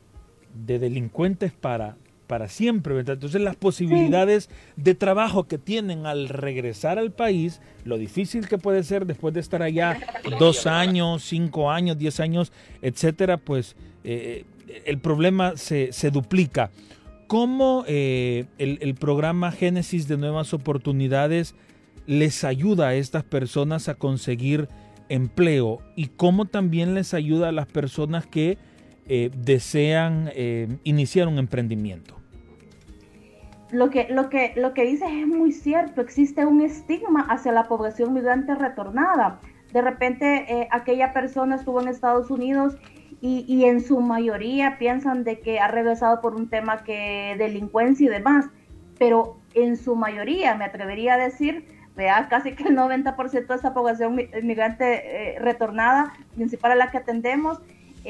de 0.54 0.78
delincuentes 0.78 1.50
para, 1.50 1.96
para 2.28 2.46
siempre. 2.46 2.94
¿verdad? 2.94 3.14
Entonces 3.14 3.40
las 3.40 3.56
posibilidades 3.56 4.48
de 4.76 4.94
trabajo 4.94 5.48
que 5.48 5.58
tienen 5.58 6.06
al 6.06 6.28
regresar 6.28 6.96
al 6.96 7.10
país, 7.10 7.60
lo 7.84 7.98
difícil 7.98 8.46
que 8.46 8.56
puede 8.56 8.84
ser 8.84 9.04
después 9.04 9.34
de 9.34 9.40
estar 9.40 9.64
allá 9.64 9.98
dos 10.38 10.68
años, 10.68 11.24
cinco 11.24 11.72
años, 11.72 11.98
diez 11.98 12.20
años, 12.20 12.52
etcétera, 12.80 13.36
pues 13.36 13.74
eh, 14.04 14.44
el 14.86 14.98
problema 14.98 15.56
se, 15.56 15.92
se 15.92 16.12
duplica. 16.12 16.70
¿Cómo 17.26 17.82
eh, 17.88 18.44
el, 18.58 18.78
el 18.80 18.94
programa 18.94 19.50
Génesis 19.50 20.06
de 20.06 20.18
Nuevas 20.18 20.54
Oportunidades 20.54 21.56
les 22.08 22.42
ayuda 22.42 22.88
a 22.88 22.94
estas 22.94 23.22
personas 23.22 23.90
a 23.90 23.94
conseguir 23.94 24.70
empleo 25.10 25.80
y 25.94 26.06
cómo 26.06 26.46
también 26.46 26.94
les 26.94 27.12
ayuda 27.12 27.50
a 27.50 27.52
las 27.52 27.66
personas 27.66 28.26
que 28.26 28.56
eh, 29.06 29.30
desean 29.36 30.30
eh, 30.34 30.78
iniciar 30.84 31.28
un 31.28 31.38
emprendimiento. 31.38 32.14
Lo 33.70 33.90
que, 33.90 34.08
lo, 34.08 34.30
que, 34.30 34.54
lo 34.56 34.72
que 34.72 34.86
dices 34.86 35.10
es 35.12 35.26
muy 35.26 35.52
cierto, 35.52 36.00
existe 36.00 36.46
un 36.46 36.62
estigma 36.62 37.26
hacia 37.28 37.52
la 37.52 37.68
población 37.68 38.14
migrante 38.14 38.54
retornada. 38.54 39.38
De 39.74 39.82
repente 39.82 40.46
eh, 40.48 40.68
aquella 40.70 41.12
persona 41.12 41.56
estuvo 41.56 41.82
en 41.82 41.88
Estados 41.88 42.30
Unidos 42.30 42.78
y, 43.20 43.44
y, 43.46 43.66
en 43.66 43.82
su 43.82 44.00
mayoría 44.00 44.78
piensan 44.78 45.24
de 45.24 45.40
que 45.40 45.60
ha 45.60 45.68
regresado 45.68 46.22
por 46.22 46.34
un 46.34 46.48
tema 46.48 46.84
que 46.84 47.34
delincuencia 47.36 48.06
y 48.06 48.08
demás, 48.08 48.46
pero 48.98 49.36
en 49.52 49.76
su 49.76 49.94
mayoría, 49.94 50.54
me 50.54 50.64
atrevería 50.64 51.14
a 51.14 51.18
decir, 51.18 51.77
casi 52.28 52.54
que 52.54 52.64
el 52.64 52.76
90% 52.76 53.46
de 53.46 53.54
esa 53.54 53.74
población 53.74 54.16
migrante 54.42 55.36
retornada, 55.40 56.12
principal 56.34 56.72
a 56.72 56.74
la 56.76 56.90
que 56.90 56.98
atendemos, 56.98 57.60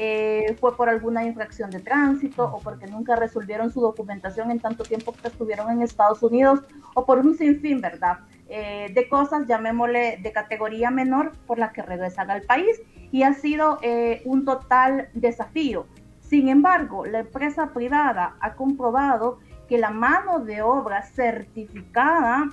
eh, 0.01 0.55
fue 0.61 0.77
por 0.77 0.87
alguna 0.87 1.25
infracción 1.25 1.71
de 1.71 1.79
tránsito 1.79 2.45
o 2.45 2.59
porque 2.61 2.87
nunca 2.87 3.17
resolvieron 3.17 3.69
su 3.69 3.81
documentación 3.81 4.49
en 4.49 4.59
tanto 4.59 4.83
tiempo 4.83 5.13
que 5.13 5.27
estuvieron 5.27 5.69
en 5.71 5.81
Estados 5.81 6.23
Unidos 6.23 6.61
o 6.93 7.05
por 7.05 7.19
un 7.19 7.35
sinfín, 7.35 7.81
¿verdad? 7.81 8.19
Eh, 8.47 8.91
de 8.93 9.09
cosas, 9.09 9.45
llamémosle 9.45 10.19
de 10.21 10.31
categoría 10.31 10.89
menor, 10.89 11.33
por 11.45 11.59
las 11.59 11.73
que 11.73 11.81
regresan 11.81 12.31
al 12.31 12.43
país 12.43 12.81
y 13.11 13.23
ha 13.23 13.33
sido 13.33 13.79
eh, 13.81 14.21
un 14.23 14.45
total 14.45 15.09
desafío. 15.13 15.85
Sin 16.21 16.47
embargo, 16.47 17.05
la 17.05 17.19
empresa 17.19 17.73
privada 17.73 18.35
ha 18.39 18.53
comprobado 18.53 19.39
que 19.67 19.79
la 19.79 19.89
mano 19.89 20.39
de 20.39 20.61
obra 20.61 21.01
certificada 21.01 22.47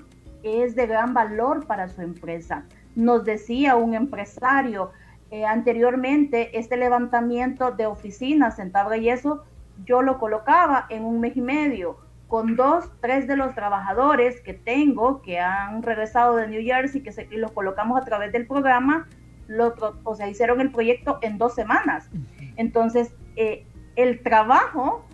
es 0.47 0.75
de 0.75 0.87
gran 0.87 1.15
valor 1.15 1.67
para 1.67 1.89
su 1.89 2.03
empresa. 2.03 2.65
Nos 2.95 3.25
decía 3.25 3.77
un 3.77 3.95
empresario, 3.95 4.91
eh, 5.31 5.45
anteriormente 5.45 6.57
este 6.59 6.77
levantamiento 6.77 7.73
de 7.73 7.87
oficinas 7.87 8.59
en 8.59 8.71
tabla 8.71 8.97
y 8.97 9.09
eso 9.09 9.45
yo 9.85 10.01
lo 10.01 10.19
colocaba 10.19 10.87
en 10.89 11.05
un 11.05 11.21
mes 11.21 11.37
y 11.37 11.41
medio 11.41 11.99
con 12.29 12.57
dos, 12.57 12.91
tres 13.01 13.27
de 13.27 13.37
los 13.37 13.55
trabajadores 13.55 14.41
que 14.41 14.55
tengo 14.55 15.23
que 15.23 15.39
han 15.39 15.83
regresado 15.83 16.37
de 16.37 16.49
New 16.49 16.63
Jersey 16.63 17.03
que 17.03 17.13
se, 17.13 17.29
y 17.31 17.37
los 17.37 17.53
colocamos 17.53 18.01
a 18.01 18.05
través 18.05 18.33
del 18.33 18.47
programa, 18.47 19.09
lo, 19.47 19.75
o 20.03 20.15
sea, 20.15 20.29
hicieron 20.29 20.61
el 20.61 20.71
proyecto 20.71 21.19
en 21.23 21.39
dos 21.39 21.55
semanas. 21.55 22.09
Entonces, 22.57 23.13
eh, 23.37 23.65
el 23.95 24.23
trabajo 24.23 25.05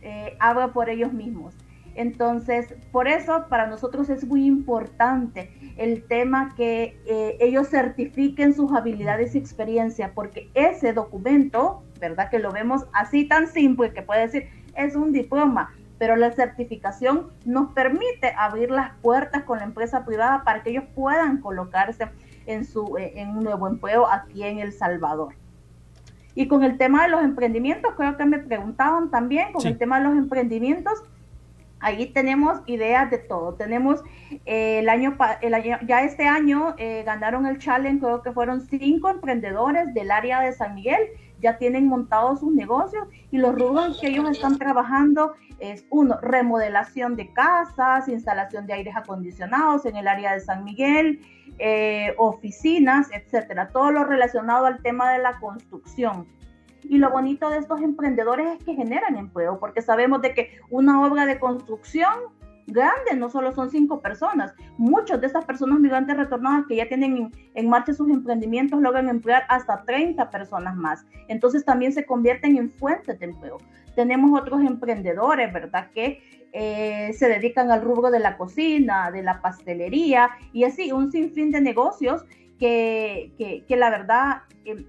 eh, 0.00 0.36
habla 0.38 0.68
por 0.68 0.88
ellos 0.88 1.12
mismos. 1.12 1.54
Entonces, 1.96 2.74
por 2.92 3.08
eso 3.08 3.46
para 3.48 3.66
nosotros 3.66 4.10
es 4.10 4.26
muy 4.26 4.44
importante 4.44 5.50
el 5.76 6.04
tema 6.04 6.54
que 6.54 7.00
eh, 7.06 7.38
ellos 7.40 7.68
certifiquen 7.68 8.54
sus 8.54 8.72
habilidades 8.72 9.34
y 9.34 9.38
experiencia, 9.38 10.12
porque 10.14 10.50
ese 10.54 10.92
documento, 10.92 11.82
¿verdad? 11.98 12.30
Que 12.30 12.38
lo 12.38 12.52
vemos 12.52 12.86
así 12.92 13.26
tan 13.26 13.48
simple 13.48 13.92
que 13.92 14.02
puede 14.02 14.22
decir, 14.22 14.48
es 14.76 14.94
un 14.94 15.12
diploma, 15.12 15.74
pero 15.98 16.16
la 16.16 16.32
certificación 16.32 17.30
nos 17.46 17.72
permite 17.72 18.34
abrir 18.36 18.70
las 18.70 18.92
puertas 19.00 19.44
con 19.44 19.58
la 19.58 19.64
empresa 19.64 20.04
privada 20.04 20.44
para 20.44 20.62
que 20.62 20.70
ellos 20.70 20.84
puedan 20.94 21.40
colocarse 21.40 22.08
en, 22.44 22.66
su, 22.66 22.98
eh, 22.98 23.12
en 23.16 23.30
un 23.30 23.44
nuevo 23.44 23.66
empleo 23.66 24.06
aquí 24.06 24.42
en 24.42 24.58
El 24.58 24.72
Salvador. 24.72 25.34
Y 26.34 26.48
con 26.48 26.62
el 26.62 26.76
tema 26.76 27.04
de 27.04 27.08
los 27.08 27.24
emprendimientos, 27.24 27.94
creo 27.96 28.18
que 28.18 28.26
me 28.26 28.38
preguntaban 28.38 29.10
también, 29.10 29.54
con 29.54 29.66
el 29.66 29.78
tema 29.78 29.98
de 29.98 30.04
los 30.04 30.18
emprendimientos, 30.18 31.02
Ahí 31.86 32.06
tenemos 32.06 32.62
ideas 32.66 33.08
de 33.12 33.18
todo. 33.18 33.54
Tenemos 33.54 34.02
eh, 34.44 34.80
el, 34.80 34.88
año, 34.88 35.16
el 35.40 35.54
ya 35.86 36.02
este 36.02 36.26
año 36.26 36.74
eh, 36.78 37.04
ganaron 37.06 37.46
el 37.46 37.58
challenge, 37.58 38.00
creo 38.00 38.22
que 38.22 38.32
fueron 38.32 38.60
cinco 38.60 39.08
emprendedores 39.08 39.94
del 39.94 40.10
área 40.10 40.40
de 40.40 40.52
San 40.52 40.74
Miguel, 40.74 40.98
ya 41.38 41.58
tienen 41.58 41.86
montados 41.86 42.40
sus 42.40 42.52
negocios 42.52 43.06
y 43.30 43.38
los 43.38 43.54
rubros 43.54 44.00
que 44.00 44.08
ellos 44.08 44.28
están 44.28 44.58
trabajando 44.58 45.34
es 45.60 45.86
uno, 45.90 46.18
remodelación 46.20 47.14
de 47.14 47.32
casas, 47.32 48.08
instalación 48.08 48.66
de 48.66 48.72
aires 48.72 48.96
acondicionados 48.96 49.86
en 49.86 49.94
el 49.94 50.08
área 50.08 50.32
de 50.32 50.40
San 50.40 50.64
Miguel, 50.64 51.20
eh, 51.60 52.16
oficinas, 52.18 53.06
etcétera, 53.12 53.68
todo 53.68 53.92
lo 53.92 54.02
relacionado 54.02 54.66
al 54.66 54.82
tema 54.82 55.12
de 55.12 55.20
la 55.20 55.38
construcción. 55.38 56.26
Y 56.88 56.98
lo 56.98 57.10
bonito 57.10 57.50
de 57.50 57.58
estos 57.58 57.80
emprendedores 57.80 58.58
es 58.58 58.64
que 58.64 58.74
generan 58.74 59.16
empleo, 59.16 59.58
porque 59.58 59.82
sabemos 59.82 60.22
de 60.22 60.34
que 60.34 60.58
una 60.70 61.04
obra 61.04 61.26
de 61.26 61.38
construcción 61.38 62.14
grande 62.66 63.14
no 63.16 63.30
solo 63.30 63.52
son 63.52 63.70
cinco 63.70 64.00
personas, 64.00 64.52
muchas 64.76 65.20
de 65.20 65.28
esas 65.28 65.44
personas 65.44 65.78
migrantes 65.78 66.16
retornadas 66.16 66.66
que 66.66 66.76
ya 66.76 66.88
tienen 66.88 67.32
en, 67.54 67.68
marcha 67.68 67.94
sus 67.94 68.10
emprendimientos 68.10 68.80
logran 68.80 69.08
emplear 69.08 69.44
hasta 69.48 69.84
30 69.84 70.30
personas 70.30 70.76
más. 70.76 71.06
Entonces 71.28 71.64
también 71.64 71.92
se 71.92 72.04
convierten 72.04 72.56
en 72.56 72.70
fuentes 72.70 73.18
de 73.18 73.26
empleo. 73.26 73.58
Tenemos 73.94 74.38
otros 74.38 74.60
emprendedores, 74.60 75.52
¿verdad? 75.52 75.90
Que 75.92 76.20
eh, 76.52 77.12
se 77.12 77.28
dedican 77.28 77.70
al 77.70 77.82
rubro 77.82 78.10
de 78.10 78.18
la 78.18 78.36
cocina, 78.36 79.10
de 79.10 79.22
la 79.22 79.40
pastelería 79.40 80.30
y 80.52 80.64
así 80.64 80.92
un 80.92 81.10
sinfín 81.12 81.50
de 81.50 81.60
negocios 81.60 82.24
que, 82.58 83.32
que, 83.66 83.76
la 83.76 83.90
verdad... 83.90 84.42
Eh, 84.64 84.86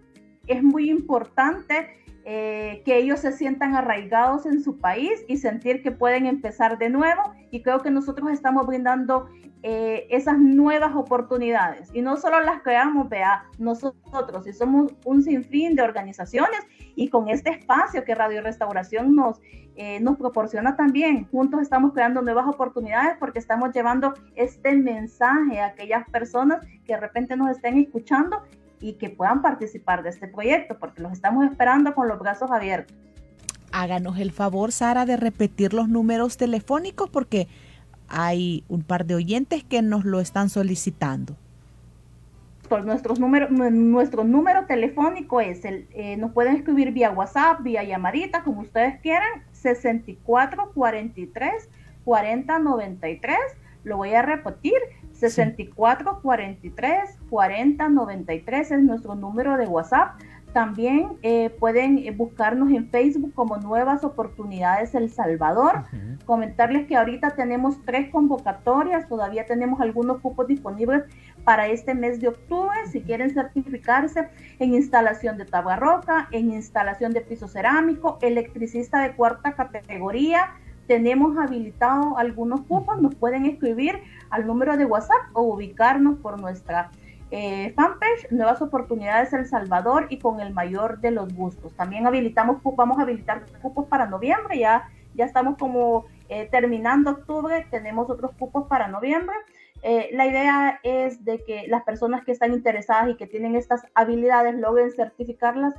es 0.48 0.64
muy 0.64 0.90
importante 0.90 1.88
eh, 2.30 2.82
que 2.84 2.98
ellos 2.98 3.22
se 3.22 3.32
sientan 3.32 3.76
arraigados 3.76 4.46
en 4.46 4.62
su 4.62 4.80
país 4.80 5.24
y 5.30 5.38
sentir 5.38 5.82
que 5.82 5.92
pueden 5.92 6.26
empezar 6.26 6.78
de 6.78 6.90
nuevo. 6.90 7.22
Y 7.52 7.62
creo 7.62 7.80
que 7.80 7.90
nosotros 7.90 8.32
estamos 8.32 8.68
brindando 8.68 9.30
eh, 9.64 10.08
esas 10.10 10.38
nuevas 10.38 10.96
oportunidades. 10.96 11.90
Y 11.94 12.02
no 12.02 12.16
solo 12.18 12.42
las 12.42 12.62
creamos, 12.62 13.10
vea, 13.10 13.46
nosotros, 13.58 14.46
y 14.46 14.54
somos 14.54 14.94
un 15.04 15.24
sinfín 15.24 15.76
de 15.76 15.82
organizaciones 15.82 16.60
y 16.96 17.10
con 17.10 17.28
este 17.30 17.50
espacio 17.50 18.04
que 18.04 18.14
Radio 18.14 18.42
Restauración 18.42 19.16
nos, 19.16 19.40
eh, 19.76 20.00
nos 20.00 20.18
proporciona 20.18 20.76
también, 20.76 21.26
juntos 21.32 21.62
estamos 21.62 21.94
creando 21.94 22.22
nuevas 22.22 22.46
oportunidades 22.46 23.18
porque 23.20 23.40
estamos 23.40 23.74
llevando 23.74 24.14
este 24.36 24.76
mensaje 24.76 25.60
a 25.60 25.68
aquellas 25.68 26.08
personas 26.10 26.66
que 26.86 26.94
de 26.94 27.00
repente 27.00 27.36
nos 27.36 27.50
estén 27.50 27.78
escuchando 27.78 28.44
y 28.80 28.94
que 28.94 29.10
puedan 29.10 29.42
participar 29.42 30.04
de 30.04 30.10
este 30.10 30.28
proyecto, 30.28 30.78
porque 30.80 31.02
los 31.02 31.12
estamos 31.12 31.46
esperando 31.46 31.96
con 31.96 32.08
los 32.08 32.20
brazos 32.20 32.52
abiertos. 32.52 32.96
Háganos 33.72 34.20
el 34.20 34.32
favor, 34.32 34.72
Sara, 34.72 35.06
de 35.06 35.18
repetir 35.18 35.74
los 35.74 35.90
números 35.90 36.38
telefónicos 36.38 37.10
porque 37.10 37.48
hay 38.08 38.64
un 38.70 38.84
par 38.84 39.06
de 39.06 39.16
oyentes 39.16 39.64
que 39.64 39.82
nos 39.82 40.06
lo 40.06 40.20
están 40.20 40.50
solicitando. 40.50 41.36
Por 42.70 42.86
nuestros 42.86 43.20
nuestro 43.20 44.24
número 44.26 44.66
telefónico 44.66 45.40
es 45.40 45.64
el, 45.64 45.88
eh, 45.92 46.18
nos 46.18 46.34
pueden 46.34 46.56
escribir 46.56 46.92
vía 46.92 47.12
WhatsApp, 47.12 47.62
vía 47.62 47.84
llamadita, 47.84 48.44
como 48.44 48.62
ustedes 48.62 49.00
quieran, 49.02 49.44
6443 49.54 51.70
4093. 52.04 53.38
Lo 53.84 53.98
voy 53.98 54.14
a 54.14 54.22
repetir, 54.22 54.78
64 55.18 56.20
43 56.22 57.20
40 57.30 57.90
93 57.90 58.72
es 58.72 58.84
nuestro 58.84 59.16
número 59.16 59.58
de 59.58 59.66
WhatsApp. 59.66 60.20
También 60.54 61.18
eh, 61.22 61.50
pueden 61.60 62.00
eh, 62.00 62.12
buscarnos 62.12 62.72
en 62.72 62.90
Facebook 62.90 63.34
como 63.34 63.58
Nuevas 63.58 64.04
Oportunidades 64.04 64.96
El 64.96 65.12
Salvador. 65.12 65.84
Comentarles 66.26 66.88
que 66.88 66.96
ahorita 66.96 67.36
tenemos 67.36 67.84
tres 67.86 68.10
convocatorias, 68.10 69.08
todavía 69.08 69.46
tenemos 69.46 69.82
algunos 69.82 70.20
cupos 70.20 70.48
disponibles 70.48 71.04
para 71.44 71.68
este 71.68 71.94
mes 71.94 72.20
de 72.22 72.30
octubre. 72.30 72.76
Si 72.92 73.02
quieren 73.02 73.32
certificarse 73.32 74.30
en 74.60 74.74
instalación 74.74 75.38
de 75.38 75.46
tabarroca, 75.46 76.28
en 76.32 76.52
instalación 76.52 77.12
de 77.14 77.22
piso 77.22 77.48
cerámico, 77.48 78.18
electricista 78.22 79.02
de 79.02 79.14
cuarta 79.14 79.54
categoría, 79.54 80.56
tenemos 80.88 81.38
habilitado 81.38 82.18
algunos 82.18 82.62
cupos, 82.62 83.02
nos 83.02 83.16
pueden 83.16 83.46
escribir 83.46 84.02
al 84.30 84.48
número 84.48 84.78
de 84.78 84.86
WhatsApp 84.86 85.30
o 85.34 85.42
ubicarnos 85.44 86.18
por 86.20 86.40
nuestra 86.40 86.92
eh, 87.30 87.74
fanpage 87.76 88.32
Nuevas 88.32 88.62
Oportunidades 88.62 89.34
El 89.34 89.46
Salvador 89.46 90.08
y 90.10 90.18
con 90.18 90.40
el 90.40 90.54
mayor 90.54 91.02
de 91.02 91.12
los 91.12 91.34
gustos. 91.34 91.74
También 91.74 92.08
habilitamos 92.08 92.62
vamos 92.76 93.00
a 93.00 93.02
habilitar 93.02 93.46
cupos 93.62 93.86
para 93.88 94.06
noviembre, 94.06 94.58
ya, 94.58 94.90
ya 95.14 95.26
estamos 95.26 95.58
como 95.58 96.06
eh, 96.30 96.48
terminando 96.50 97.12
octubre, 97.12 97.68
tenemos 97.70 98.10
otros 98.10 98.32
cupos 98.40 98.68
para 98.68 98.88
noviembre. 98.88 99.36
Eh, 99.84 100.10
la 100.14 100.26
idea 100.26 100.80
es 100.84 101.24
de 101.26 101.44
que 101.44 101.68
las 101.68 101.84
personas 101.84 102.24
que 102.24 102.32
están 102.32 102.54
interesadas 102.54 103.10
y 103.10 103.16
que 103.16 103.28
tienen 103.28 103.56
estas 103.56 103.84
habilidades 103.94 104.56
logren 104.56 104.92
certificarlas 104.92 105.74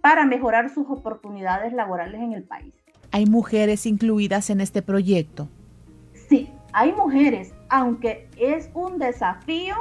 para 0.00 0.24
mejorar 0.24 0.70
sus 0.70 0.88
oportunidades 0.88 1.74
laborales 1.74 2.22
en 2.22 2.32
el 2.32 2.42
país. 2.44 2.79
¿Hay 3.12 3.26
mujeres 3.26 3.86
incluidas 3.86 4.50
en 4.50 4.60
este 4.60 4.82
proyecto? 4.82 5.48
Sí, 6.28 6.52
hay 6.72 6.92
mujeres, 6.92 7.52
aunque 7.68 8.28
es 8.36 8.70
un 8.74 8.98
desafío 8.98 9.74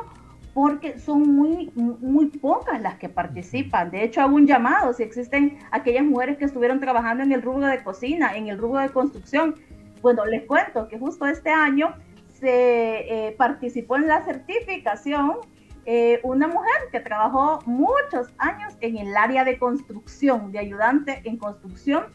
porque 0.53 0.97
son 0.97 1.35
muy, 1.35 1.71
muy 1.75 2.25
pocas 2.25 2.81
las 2.81 2.95
que 2.95 3.07
participan. 3.07 3.91
De 3.91 4.03
hecho, 4.03 4.21
hago 4.21 4.35
un 4.35 4.47
llamado 4.47 4.93
si 4.93 5.03
existen 5.03 5.59
aquellas 5.71 6.03
mujeres 6.03 6.37
que 6.37 6.45
estuvieron 6.45 6.79
trabajando 6.79 7.23
en 7.23 7.31
el 7.31 7.41
rubro 7.41 7.67
de 7.67 7.83
cocina, 7.83 8.35
en 8.35 8.47
el 8.47 8.57
rubro 8.57 8.81
de 8.81 8.89
construcción. 8.89 9.55
Bueno, 10.01 10.25
les 10.25 10.45
cuento 10.45 10.87
que 10.87 10.97
justo 10.97 11.25
este 11.27 11.51
año 11.51 11.93
se 12.39 13.27
eh, 13.27 13.35
participó 13.37 13.97
en 13.97 14.07
la 14.07 14.25
certificación 14.25 15.37
eh, 15.85 16.19
una 16.23 16.47
mujer 16.47 16.89
que 16.91 16.99
trabajó 16.99 17.59
muchos 17.65 18.33
años 18.37 18.73
en 18.81 18.97
el 18.97 19.15
área 19.15 19.43
de 19.43 19.57
construcción, 19.57 20.51
de 20.51 20.59
ayudante 20.59 21.21
en 21.23 21.37
construcción, 21.37 22.05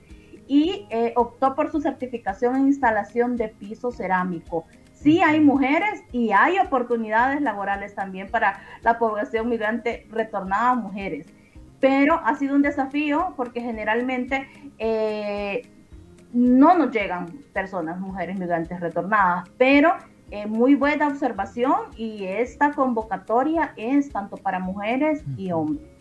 y 0.46 0.86
eh, 0.90 1.12
optó 1.16 1.54
por 1.54 1.70
su 1.70 1.80
certificación 1.80 2.56
en 2.56 2.66
instalación 2.66 3.36
de 3.36 3.48
piso 3.48 3.90
cerámico. 3.90 4.64
Sí 4.92 5.20
hay 5.20 5.40
mujeres 5.40 6.02
y 6.12 6.32
hay 6.32 6.58
oportunidades 6.58 7.42
laborales 7.42 7.94
también 7.94 8.28
para 8.30 8.60
la 8.82 8.98
población 8.98 9.48
migrante 9.48 10.06
retornada 10.10 10.70
a 10.70 10.74
mujeres, 10.74 11.26
pero 11.80 12.20
ha 12.24 12.34
sido 12.36 12.54
un 12.54 12.62
desafío 12.62 13.34
porque 13.36 13.60
generalmente 13.60 14.48
eh, 14.78 15.68
no 16.32 16.76
nos 16.76 16.90
llegan 16.90 17.26
personas, 17.52 18.00
mujeres 18.00 18.38
migrantes 18.38 18.80
retornadas, 18.80 19.48
pero 19.58 19.94
eh, 20.30 20.46
muy 20.46 20.74
buena 20.74 21.08
observación 21.08 21.74
y 21.96 22.24
esta 22.24 22.72
convocatoria 22.72 23.72
es 23.76 24.10
tanto 24.10 24.36
para 24.36 24.58
mujeres 24.58 25.22
y 25.36 25.52
hombres. 25.52 25.93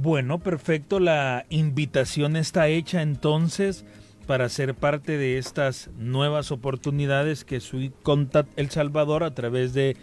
Bueno, 0.00 0.38
perfecto. 0.38 1.00
La 1.00 1.44
invitación 1.50 2.36
está 2.36 2.68
hecha 2.68 3.02
entonces 3.02 3.84
para 4.28 4.48
ser 4.48 4.76
parte 4.76 5.18
de 5.18 5.38
estas 5.38 5.90
nuevas 5.98 6.52
oportunidades 6.52 7.44
que 7.44 7.58
Sweet 7.58 7.94
Contact 8.04 8.48
El 8.56 8.70
Salvador 8.70 9.24
a 9.24 9.34
través 9.34 9.74
de 9.74 9.96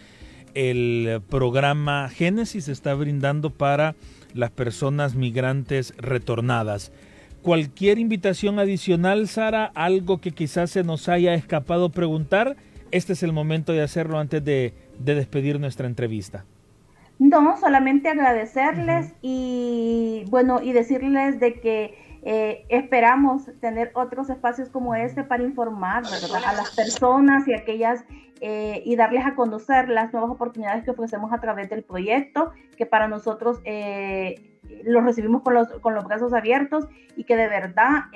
el 0.52 1.22
programa 1.30 2.10
Génesis 2.10 2.68
está 2.68 2.92
brindando 2.92 3.48
para 3.48 3.96
las 4.34 4.50
personas 4.50 5.14
migrantes 5.14 5.94
retornadas. 5.96 6.92
Cualquier 7.40 7.98
invitación 7.98 8.58
adicional, 8.58 9.28
Sara, 9.28 9.64
algo 9.74 10.20
que 10.20 10.32
quizás 10.32 10.72
se 10.72 10.84
nos 10.84 11.08
haya 11.08 11.32
escapado 11.32 11.88
preguntar, 11.88 12.56
este 12.90 13.14
es 13.14 13.22
el 13.22 13.32
momento 13.32 13.72
de 13.72 13.80
hacerlo 13.80 14.18
antes 14.18 14.44
de, 14.44 14.74
de 14.98 15.14
despedir 15.14 15.58
nuestra 15.58 15.86
entrevista. 15.86 16.44
No, 17.18 17.56
solamente 17.56 18.08
agradecerles 18.08 19.14
y 19.22 20.24
bueno, 20.28 20.60
y 20.62 20.72
decirles 20.72 21.40
de 21.40 21.60
que 21.60 22.06
eh, 22.22 22.66
esperamos 22.68 23.48
tener 23.60 23.90
otros 23.94 24.28
espacios 24.28 24.68
como 24.68 24.94
este 24.94 25.22
para 25.22 25.44
informar 25.44 26.02
a 26.04 26.52
las 26.52 26.74
personas 26.74 27.46
y 27.48 27.54
aquellas 27.54 28.04
eh, 28.40 28.82
y 28.84 28.96
darles 28.96 29.24
a 29.24 29.34
conocer 29.34 29.88
las 29.88 30.12
nuevas 30.12 30.30
oportunidades 30.30 30.84
que 30.84 30.90
ofrecemos 30.90 31.32
a 31.32 31.40
través 31.40 31.70
del 31.70 31.84
proyecto, 31.84 32.52
que 32.76 32.84
para 32.84 33.08
nosotros 33.08 33.60
eh, 33.64 34.58
los 34.84 35.04
recibimos 35.04 35.42
con 35.42 35.54
los, 35.54 35.68
con 35.80 35.94
los 35.94 36.04
brazos 36.04 36.34
abiertos 36.34 36.86
y 37.16 37.24
que 37.24 37.36
de 37.36 37.48
verdad 37.48 38.06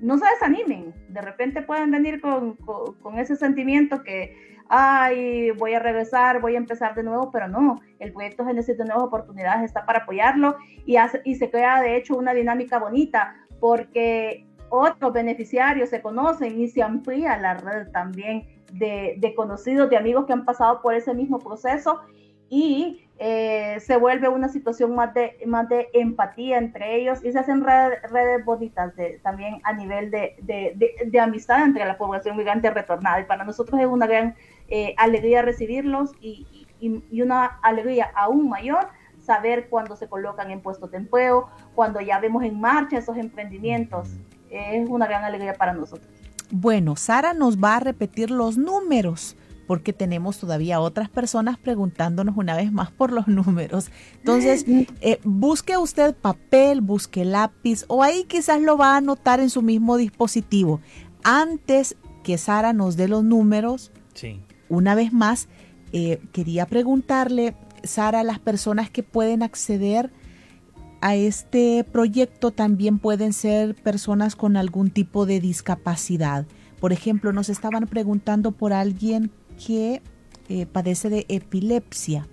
no 0.00 0.18
se 0.18 0.24
desanimen. 0.24 0.92
De 1.08 1.20
repente 1.20 1.62
pueden 1.62 1.92
venir 1.92 2.20
con, 2.20 2.56
con 2.56 3.18
ese 3.18 3.36
sentimiento 3.36 4.02
que 4.02 4.34
ay, 4.74 5.50
voy 5.50 5.74
a 5.74 5.80
regresar, 5.80 6.40
voy 6.40 6.54
a 6.54 6.58
empezar 6.58 6.94
de 6.94 7.02
nuevo, 7.02 7.30
pero 7.30 7.46
no, 7.46 7.78
el 7.98 8.10
proyecto 8.10 8.46
Génesis 8.46 8.78
de 8.78 8.86
Nuevas 8.86 9.04
Oportunidades 9.04 9.64
está 9.64 9.84
para 9.84 9.98
apoyarlo 9.98 10.56
y, 10.86 10.96
y 11.24 11.34
se 11.34 11.50
crea 11.50 11.82
de 11.82 11.96
hecho 11.96 12.16
una 12.16 12.32
dinámica 12.32 12.78
bonita 12.78 13.36
porque 13.60 14.46
otros 14.70 15.12
beneficiarios 15.12 15.90
se 15.90 16.00
conocen 16.00 16.58
y 16.58 16.68
se 16.68 16.82
amplía 16.82 17.36
la 17.36 17.52
red 17.52 17.90
también 17.90 18.46
de, 18.72 19.16
de 19.18 19.34
conocidos, 19.34 19.90
de 19.90 19.98
amigos 19.98 20.24
que 20.24 20.32
han 20.32 20.46
pasado 20.46 20.80
por 20.80 20.94
ese 20.94 21.12
mismo 21.12 21.38
proceso 21.38 22.00
y 22.48 23.04
eh, 23.24 23.78
se 23.78 23.96
vuelve 23.98 24.28
una 24.28 24.48
situación 24.48 24.96
más 24.96 25.14
de, 25.14 25.38
más 25.46 25.68
de 25.68 25.86
empatía 25.92 26.58
entre 26.58 26.96
ellos 26.96 27.24
y 27.24 27.30
se 27.30 27.38
hacen 27.38 27.62
redes, 27.62 28.44
bonitas 28.44 28.92
también 29.22 29.60
a 29.62 29.72
nivel 29.72 30.10
de, 30.10 30.34
de, 30.42 31.20
amistad 31.20 31.62
entre 31.62 31.84
la 31.84 31.96
población 31.96 32.36
migrante 32.36 32.68
retornada. 32.68 33.20
Y 33.20 33.24
para 33.26 33.44
nosotros 33.44 33.80
es 33.80 33.86
una 33.86 34.08
gran 34.08 34.34
eh, 34.68 34.96
alegría 34.98 35.42
recibirlos 35.42 36.10
y, 36.20 36.66
una 37.12 37.60
alegría 37.62 38.10
aún 38.16 38.48
mayor 38.48 38.88
saber 39.20 39.68
cuando 39.68 39.94
se 39.94 40.08
colocan 40.08 40.50
en 40.50 40.60
puestos 40.60 40.90
de 40.90 40.96
empleo, 40.96 41.48
cuando 41.76 42.00
ya 42.00 42.18
vemos 42.18 42.42
en 42.42 42.60
marcha 42.60 42.98
esos 42.98 43.16
emprendimientos. 43.16 44.08
Es 44.50 44.88
una 44.88 45.06
gran 45.06 45.22
alegría 45.22 45.54
para 45.54 45.74
nosotros. 45.74 46.10
Bueno, 46.50 46.96
Sara 46.96 47.34
nos 47.34 47.56
va 47.56 47.76
a 47.76 47.80
repetir 47.80 48.32
los 48.32 48.58
números 48.58 49.36
porque 49.72 49.94
tenemos 49.94 50.36
todavía 50.36 50.80
otras 50.80 51.08
personas 51.08 51.56
preguntándonos 51.56 52.36
una 52.36 52.54
vez 52.54 52.70
más 52.70 52.90
por 52.90 53.10
los 53.10 53.26
números. 53.38 53.90
Entonces, 54.18 54.66
eh, 55.00 55.18
busque 55.24 55.78
usted 55.78 56.14
papel, 56.14 56.82
busque 56.82 57.24
lápiz 57.24 57.86
o 57.88 58.02
ahí 58.02 58.24
quizás 58.24 58.60
lo 58.60 58.76
va 58.76 58.92
a 58.92 58.96
anotar 58.98 59.40
en 59.40 59.48
su 59.48 59.62
mismo 59.62 59.96
dispositivo. 59.96 60.82
Antes 61.24 61.96
que 62.22 62.36
Sara 62.36 62.74
nos 62.74 62.98
dé 62.98 63.08
los 63.08 63.24
números, 63.24 63.92
sí. 64.12 64.42
Una 64.68 64.94
vez 64.94 65.10
más, 65.10 65.48
eh, 65.94 66.20
quería 66.32 66.66
preguntarle, 66.66 67.56
Sara, 67.82 68.24
las 68.24 68.40
personas 68.40 68.90
que 68.90 69.02
pueden 69.02 69.42
acceder 69.42 70.10
a 71.00 71.14
este 71.14 71.82
proyecto 71.90 72.50
también 72.50 72.98
pueden 72.98 73.32
ser 73.32 73.74
personas 73.74 74.36
con 74.36 74.58
algún 74.58 74.90
tipo 74.90 75.24
de 75.24 75.40
discapacidad. 75.40 76.44
Por 76.78 76.92
ejemplo, 76.92 77.32
nos 77.32 77.48
estaban 77.48 77.86
preguntando 77.86 78.52
por 78.52 78.74
alguien 78.74 79.30
que 79.64 80.02
eh, 80.48 80.66
padece 80.66 81.08
de 81.08 81.26
epilepsia. 81.28 82.26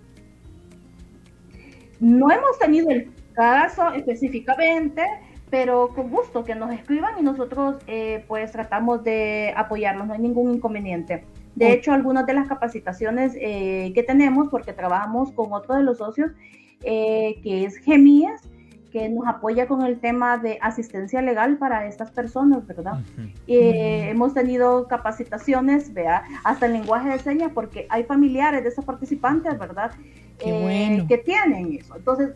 No 2.00 2.32
hemos 2.32 2.58
tenido 2.60 2.90
el 2.90 3.12
caso 3.34 3.92
específicamente, 3.94 5.04
pero 5.50 5.90
con 5.90 6.10
gusto 6.10 6.44
que 6.44 6.56
nos 6.56 6.72
escriban 6.72 7.20
y 7.20 7.24
nosotros 7.24 7.78
eh, 7.88 8.24
pues 8.28 8.52
tratamos 8.52 9.04
de 9.04 9.54
apoyarlos, 9.56 10.08
no 10.08 10.14
hay 10.14 10.20
ningún 10.20 10.54
inconveniente. 10.54 11.24
De 11.56 11.74
hecho, 11.74 11.92
algunas 11.92 12.26
de 12.26 12.34
las 12.34 12.48
capacitaciones 12.48 13.36
eh, 13.36 13.92
que 13.94 14.04
tenemos, 14.04 14.50
porque 14.50 14.72
trabajamos 14.72 15.32
con 15.32 15.52
otro 15.52 15.76
de 15.76 15.84
los 15.84 15.98
socios, 15.98 16.32
eh, 16.84 17.40
que 17.44 17.66
es 17.66 17.78
Gemías, 17.78 18.42
que 18.92 19.10
nos 19.10 19.28
apoya 19.28 19.68
con 19.68 19.84
el 19.84 20.00
tema 20.00 20.38
de 20.38 20.58
asistencia 20.62 21.22
legal 21.22 21.58
para 21.58 21.86
estas 21.86 22.12
personas, 22.12 22.66
¿verdad? 22.66 23.00
Hemos 23.48 24.34
tenido 24.34 24.88
capacitaciones, 24.88 25.94
vea, 25.94 26.24
hasta 26.44 26.66
el 26.66 26.74
lenguaje 26.74 27.10
de 27.10 27.20
señas, 27.20 27.52
porque 27.54 27.88
hay 27.90 28.04
familiares 28.04 28.64
de 28.64 28.70
esos 28.70 28.86
participantes, 28.86 29.58
¿verdad? 29.58 29.92
Que 30.38 31.22
tienen 31.26 31.74
eso. 31.80 31.96
Entonces, 31.96 32.32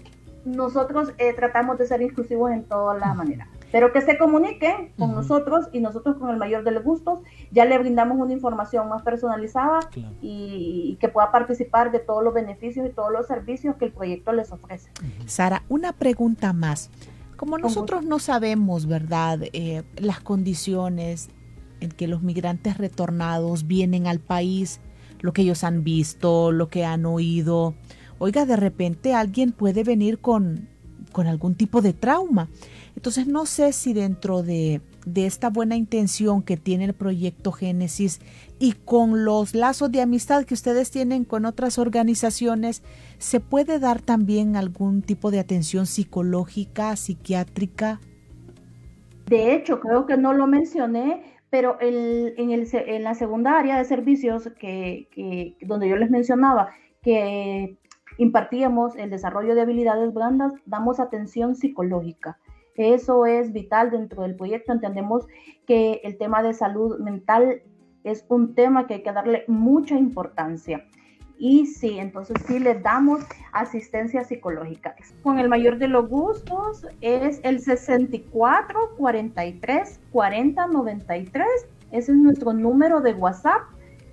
nosotros 0.46 1.14
eh, 1.18 1.34
tratamos 1.34 1.78
de 1.78 1.88
ser 1.88 2.02
inclusivos 2.02 2.52
en 2.52 2.64
todas 2.64 3.00
las 3.00 3.16
maneras. 3.16 3.48
Pero 3.74 3.92
que 3.92 4.02
se 4.02 4.20
comuniquen 4.20 4.94
con 5.00 5.16
nosotros 5.16 5.66
y 5.74 5.80
nosotros 5.80 6.18
con 6.18 6.30
el 6.30 6.38
mayor 6.38 6.64
de 6.64 6.70
los 6.70 6.84
gustos 6.84 7.22
ya 7.50 7.66
le 7.66 7.76
brindamos 7.80 8.20
una 8.20 8.32
información 8.32 8.88
más 8.88 9.02
personalizada 9.02 9.80
y, 10.22 10.96
que 11.02 11.10
pueda 11.10 11.32
participar 11.32 11.92
de 11.92 11.98
todos 11.98 12.24
los 12.24 12.36
beneficios 12.36 12.86
y 12.88 12.94
todos 12.94 13.12
los 13.12 13.26
servicios 13.26 13.76
que 13.78 13.86
el 13.86 13.92
proyecto 13.92 14.32
les 14.32 14.52
ofrece. 14.52 14.92
Sara, 15.26 15.64
una 15.70 15.92
pregunta 15.92 16.54
más. 16.54 16.92
Como 17.36 17.58
nosotros 17.58 18.06
no 18.06 18.20
sabemos, 18.20 18.86
¿verdad?, 18.86 19.40
eh, 19.54 19.82
las 19.98 20.20
condiciones 20.20 21.30
en 21.80 21.90
que 21.90 22.08
los 22.08 22.22
migrantes 22.22 22.78
retornados 22.78 23.66
vienen 23.66 24.06
al 24.06 24.20
país, 24.20 24.82
lo 25.20 25.34
que 25.34 25.42
ellos 25.42 25.64
han 25.64 25.84
visto, 25.84 26.52
lo 26.52 26.68
que 26.68 26.86
han 26.86 27.08
oído, 27.08 27.74
Oiga, 28.20 28.46
de 28.46 28.56
repente 28.56 29.14
alguien 29.14 29.52
puede 29.52 29.84
venir 29.84 30.20
con, 30.20 30.70
con 31.14 31.28
algún 31.28 31.56
tipo 31.56 31.82
de 31.82 31.94
trauma. 31.94 32.50
Entonces 32.98 33.28
no 33.28 33.46
sé 33.46 33.72
si 33.72 33.94
dentro 33.94 34.44
de, 34.44 34.82
de, 35.06 35.26
esta 35.26 35.50
buena 35.50 35.78
intención 35.78 36.44
que 36.44 36.58
tiene 36.58 36.84
el 36.84 36.94
proyecto 36.94 37.54
Génesis 37.54 38.20
y 38.60 38.74
con 38.74 39.24
los 39.24 39.56
lazos 39.56 39.92
de 39.92 40.02
amistad 40.02 40.44
que 40.44 40.54
ustedes 40.54 40.92
tienen 40.92 41.24
con 41.24 41.46
otras 41.46 41.80
organizaciones, 41.80 42.84
se 43.18 43.40
puede 43.40 43.80
dar 43.80 44.02
también 44.02 44.58
algún 44.58 45.02
tipo 45.02 45.32
de 45.32 45.40
atención 45.40 45.86
psicológica, 45.86 46.96
psiquiátrica. 46.98 48.02
De 49.28 49.54
hecho, 49.56 49.80
creo 49.80 50.06
que 50.06 50.18
no 50.18 50.34
lo 50.34 50.48
mencioné, 50.48 51.24
pero 51.50 51.80
el, 51.80 52.34
en, 52.38 52.52
el, 52.52 52.68
en, 52.72 53.04
la 53.04 53.16
segunda 53.16 53.58
área 53.58 53.78
de 53.78 53.86
servicios 53.86 54.50
que, 54.60 55.08
que, 55.12 55.56
donde 55.62 55.88
yo 55.88 55.96
les 55.96 56.10
mencionaba 56.10 56.72
que 57.04 57.78
impartíamos 58.18 58.96
el 58.96 59.10
desarrollo 59.10 59.56
de 59.56 59.62
habilidades 59.62 60.14
blandas, 60.14 60.54
damos 60.66 61.00
atención 61.00 61.56
psicológica. 61.56 62.38
Eso 62.76 63.26
es 63.26 63.54
vital 63.54 63.92
dentro 63.92 64.24
del 64.24 64.36
proyecto. 64.36 64.72
Entendemos 64.72 65.28
que 65.68 66.02
el 66.04 66.18
tema 66.18 66.42
de 66.42 66.54
salud 66.54 67.00
mental 67.00 67.62
es 68.04 68.26
un 68.30 68.56
tema 68.56 68.88
que 68.88 68.96
hay 68.96 69.04
que 69.04 69.12
darle 69.12 69.44
mucha 69.48 69.98
importancia. 69.98 70.86
Y 71.38 71.66
sí, 71.66 72.00
entonces 72.00 72.38
sí 72.48 72.60
le 72.60 72.76
damos 72.76 73.22
asistencia 73.52 74.24
psicológica. 74.24 74.96
Con 75.24 75.40
el 75.40 75.50
mayor 75.50 75.78
de 75.78 75.88
los 75.88 76.08
gustos 76.08 76.88
es 77.02 77.42
el 77.44 77.60
64 77.60 78.96
43 78.98 80.00
40 80.12 80.68
93. 80.68 81.48
Ese 81.92 82.12
es 82.12 82.18
nuestro 82.18 82.54
número 82.54 83.02
de 83.02 83.14
WhatsApp. 83.14 83.62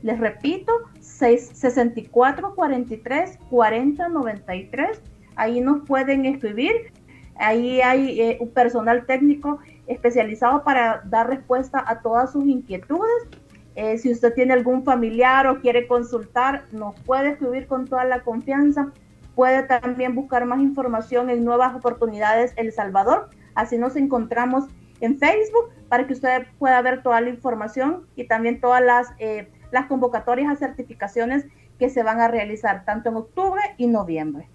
Les 0.02 0.18
repito, 0.18 0.72
64 1.00 2.54
43 2.54 3.38
40 3.50 4.08
93. 4.08 5.02
Ahí 5.36 5.60
nos 5.60 5.86
pueden 5.86 6.26
escribir. 6.26 6.92
Ahí 7.36 7.80
hay 7.80 8.20
eh, 8.20 8.38
un 8.40 8.50
personal 8.50 9.06
técnico 9.06 9.58
especializado 9.86 10.62
para 10.62 11.02
dar 11.06 11.28
respuesta 11.28 11.82
a 11.86 12.00
todas 12.00 12.32
sus 12.32 12.46
inquietudes. 12.46 13.28
Eh, 13.76 13.98
si 13.98 14.10
usted 14.10 14.34
tiene 14.34 14.52
algún 14.52 14.84
familiar 14.84 15.46
o 15.46 15.60
quiere 15.60 15.86
consultar, 15.86 16.64
nos 16.72 16.98
puede 17.00 17.30
escribir 17.30 17.66
con 17.66 17.86
toda 17.86 18.04
la 18.04 18.22
confianza. 18.22 18.92
Puede 19.34 19.62
también 19.62 20.14
buscar 20.14 20.44
más 20.44 20.60
información 20.60 21.30
en 21.30 21.44
Nuevas 21.44 21.74
Oportunidades 21.74 22.52
El 22.56 22.72
Salvador. 22.72 23.30
Así 23.54 23.78
nos 23.78 23.96
encontramos 23.96 24.64
en 25.00 25.18
Facebook 25.18 25.70
para 25.88 26.06
que 26.06 26.12
usted 26.12 26.46
pueda 26.58 26.82
ver 26.82 27.02
toda 27.02 27.20
la 27.20 27.30
información 27.30 28.06
y 28.16 28.24
también 28.24 28.60
todas 28.60 28.82
las 28.82 29.08
eh, 29.18 29.50
las 29.72 29.86
convocatorias 29.86 30.52
a 30.52 30.56
certificaciones 30.56 31.46
que 31.78 31.88
se 31.90 32.02
van 32.02 32.20
a 32.20 32.28
realizar 32.28 32.84
tanto 32.84 33.08
en 33.08 33.16
octubre 33.16 33.62
y 33.78 33.86
noviembre. 33.86 34.48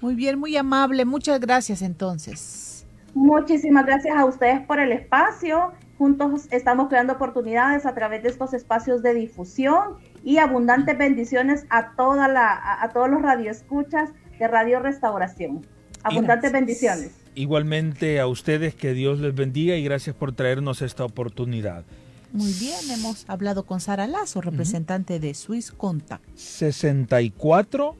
Muy 0.00 0.14
bien, 0.14 0.38
muy 0.38 0.56
amable. 0.56 1.04
Muchas 1.04 1.40
gracias 1.40 1.82
entonces. 1.82 2.86
Muchísimas 3.14 3.84
gracias 3.86 4.16
a 4.16 4.24
ustedes 4.24 4.60
por 4.60 4.80
el 4.80 4.92
espacio. 4.92 5.72
Juntos 5.98 6.46
estamos 6.50 6.88
creando 6.88 7.14
oportunidades 7.14 7.84
a 7.84 7.94
través 7.94 8.22
de 8.22 8.30
estos 8.30 8.54
espacios 8.54 9.02
de 9.02 9.12
difusión 9.12 9.96
y 10.24 10.38
abundantes 10.38 10.96
bendiciones 10.96 11.66
a, 11.68 11.94
toda 11.96 12.28
la, 12.28 12.82
a, 12.82 12.88
todos 12.90 13.10
los 13.10 13.20
radioescuchas 13.20 14.10
de 14.38 14.48
Radio 14.48 14.80
Restauración. 14.80 15.66
Abundantes 16.02 16.50
bendiciones. 16.50 17.14
Igualmente 17.34 18.20
a 18.20 18.26
ustedes, 18.26 18.74
que 18.74 18.94
Dios 18.94 19.20
les 19.20 19.34
bendiga 19.34 19.76
y 19.76 19.84
gracias 19.84 20.16
por 20.16 20.32
traernos 20.32 20.80
esta 20.80 21.04
oportunidad. 21.04 21.84
Muy 22.32 22.52
bien, 22.52 22.78
hemos 22.90 23.24
hablado 23.28 23.66
con 23.66 23.80
Sara 23.80 24.06
Lazo, 24.06 24.40
representante 24.40 25.18
de 25.18 25.34
Swiss 25.34 25.72
Contact. 25.72 26.24
64 26.36 27.96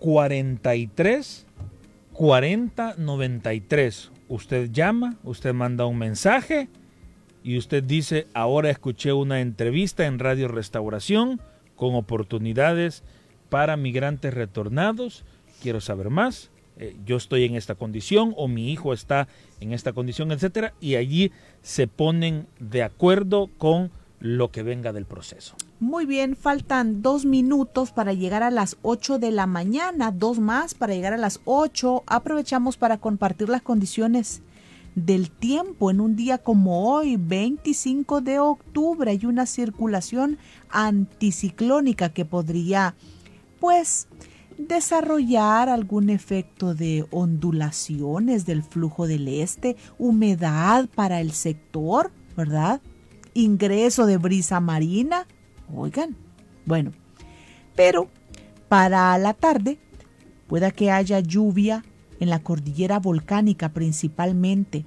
43 0.00 1.46
40 2.12 2.94
93. 2.98 4.10
Usted 4.28 4.70
llama, 4.72 5.16
usted 5.22 5.54
manda 5.54 5.86
un 5.86 5.96
mensaje 5.96 6.68
y 7.44 7.56
usted 7.56 7.84
dice, 7.84 8.26
ahora 8.34 8.70
escuché 8.70 9.12
una 9.12 9.40
entrevista 9.40 10.06
en 10.06 10.18
Radio 10.18 10.48
Restauración 10.48 11.40
con 11.76 11.94
oportunidades 11.94 13.04
para 13.48 13.76
migrantes 13.76 14.34
retornados. 14.34 15.24
Quiero 15.62 15.80
saber 15.80 16.10
más. 16.10 16.50
Eh, 16.78 16.96
yo 17.04 17.16
estoy 17.16 17.44
en 17.44 17.56
esta 17.56 17.74
condición 17.74 18.34
o 18.36 18.48
mi 18.48 18.70
hijo 18.72 18.92
está 18.92 19.28
en 19.60 19.72
esta 19.72 19.92
condición, 19.92 20.30
etcétera, 20.30 20.74
y 20.80 20.94
allí 20.94 21.32
se 21.62 21.88
ponen 21.88 22.46
de 22.60 22.84
acuerdo 22.84 23.50
con 23.58 23.90
lo 24.20 24.50
que 24.50 24.62
venga 24.62 24.92
del 24.92 25.04
proceso. 25.04 25.54
Muy 25.80 26.06
bien, 26.06 26.36
faltan 26.36 27.02
dos 27.02 27.24
minutos 27.24 27.92
para 27.92 28.12
llegar 28.12 28.42
a 28.42 28.50
las 28.50 28.76
8 28.82 29.18
de 29.18 29.30
la 29.30 29.46
mañana, 29.46 30.10
dos 30.10 30.38
más 30.38 30.74
para 30.74 30.94
llegar 30.94 31.12
a 31.12 31.18
las 31.18 31.40
8. 31.44 32.02
Aprovechamos 32.06 32.76
para 32.76 32.98
compartir 32.98 33.48
las 33.48 33.62
condiciones 33.62 34.42
del 34.94 35.30
tiempo 35.30 35.90
en 35.90 36.00
un 36.00 36.16
día 36.16 36.38
como 36.38 36.92
hoy, 36.92 37.16
25 37.16 38.20
de 38.20 38.40
octubre. 38.40 39.10
Hay 39.10 39.24
una 39.24 39.46
circulación 39.46 40.38
anticiclónica 40.70 42.08
que 42.08 42.24
podría, 42.24 42.96
pues, 43.60 44.08
desarrollar 44.58 45.68
algún 45.68 46.10
efecto 46.10 46.74
de 46.74 47.06
ondulaciones 47.10 48.44
del 48.44 48.62
flujo 48.62 49.06
del 49.06 49.28
este, 49.28 49.76
humedad 49.98 50.88
para 50.94 51.20
el 51.20 51.32
sector, 51.32 52.10
¿verdad? 52.36 52.80
Ingreso 53.34 54.04
de 54.04 54.16
brisa 54.18 54.60
marina. 54.60 55.26
Oigan, 55.74 56.16
bueno, 56.66 56.92
pero 57.76 58.08
para 58.68 59.16
la 59.18 59.32
tarde 59.32 59.78
pueda 60.48 60.72
que 60.72 60.90
haya 60.90 61.20
lluvia 61.20 61.84
en 62.20 62.30
la 62.30 62.42
cordillera 62.42 62.98
volcánica 62.98 63.68
principalmente. 63.68 64.84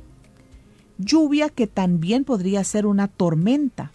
Lluvia 0.98 1.50
que 1.50 1.66
también 1.66 2.26
podría 2.26 2.64
ser 2.64 2.86
una 2.86 3.08
tormenta 3.08 3.92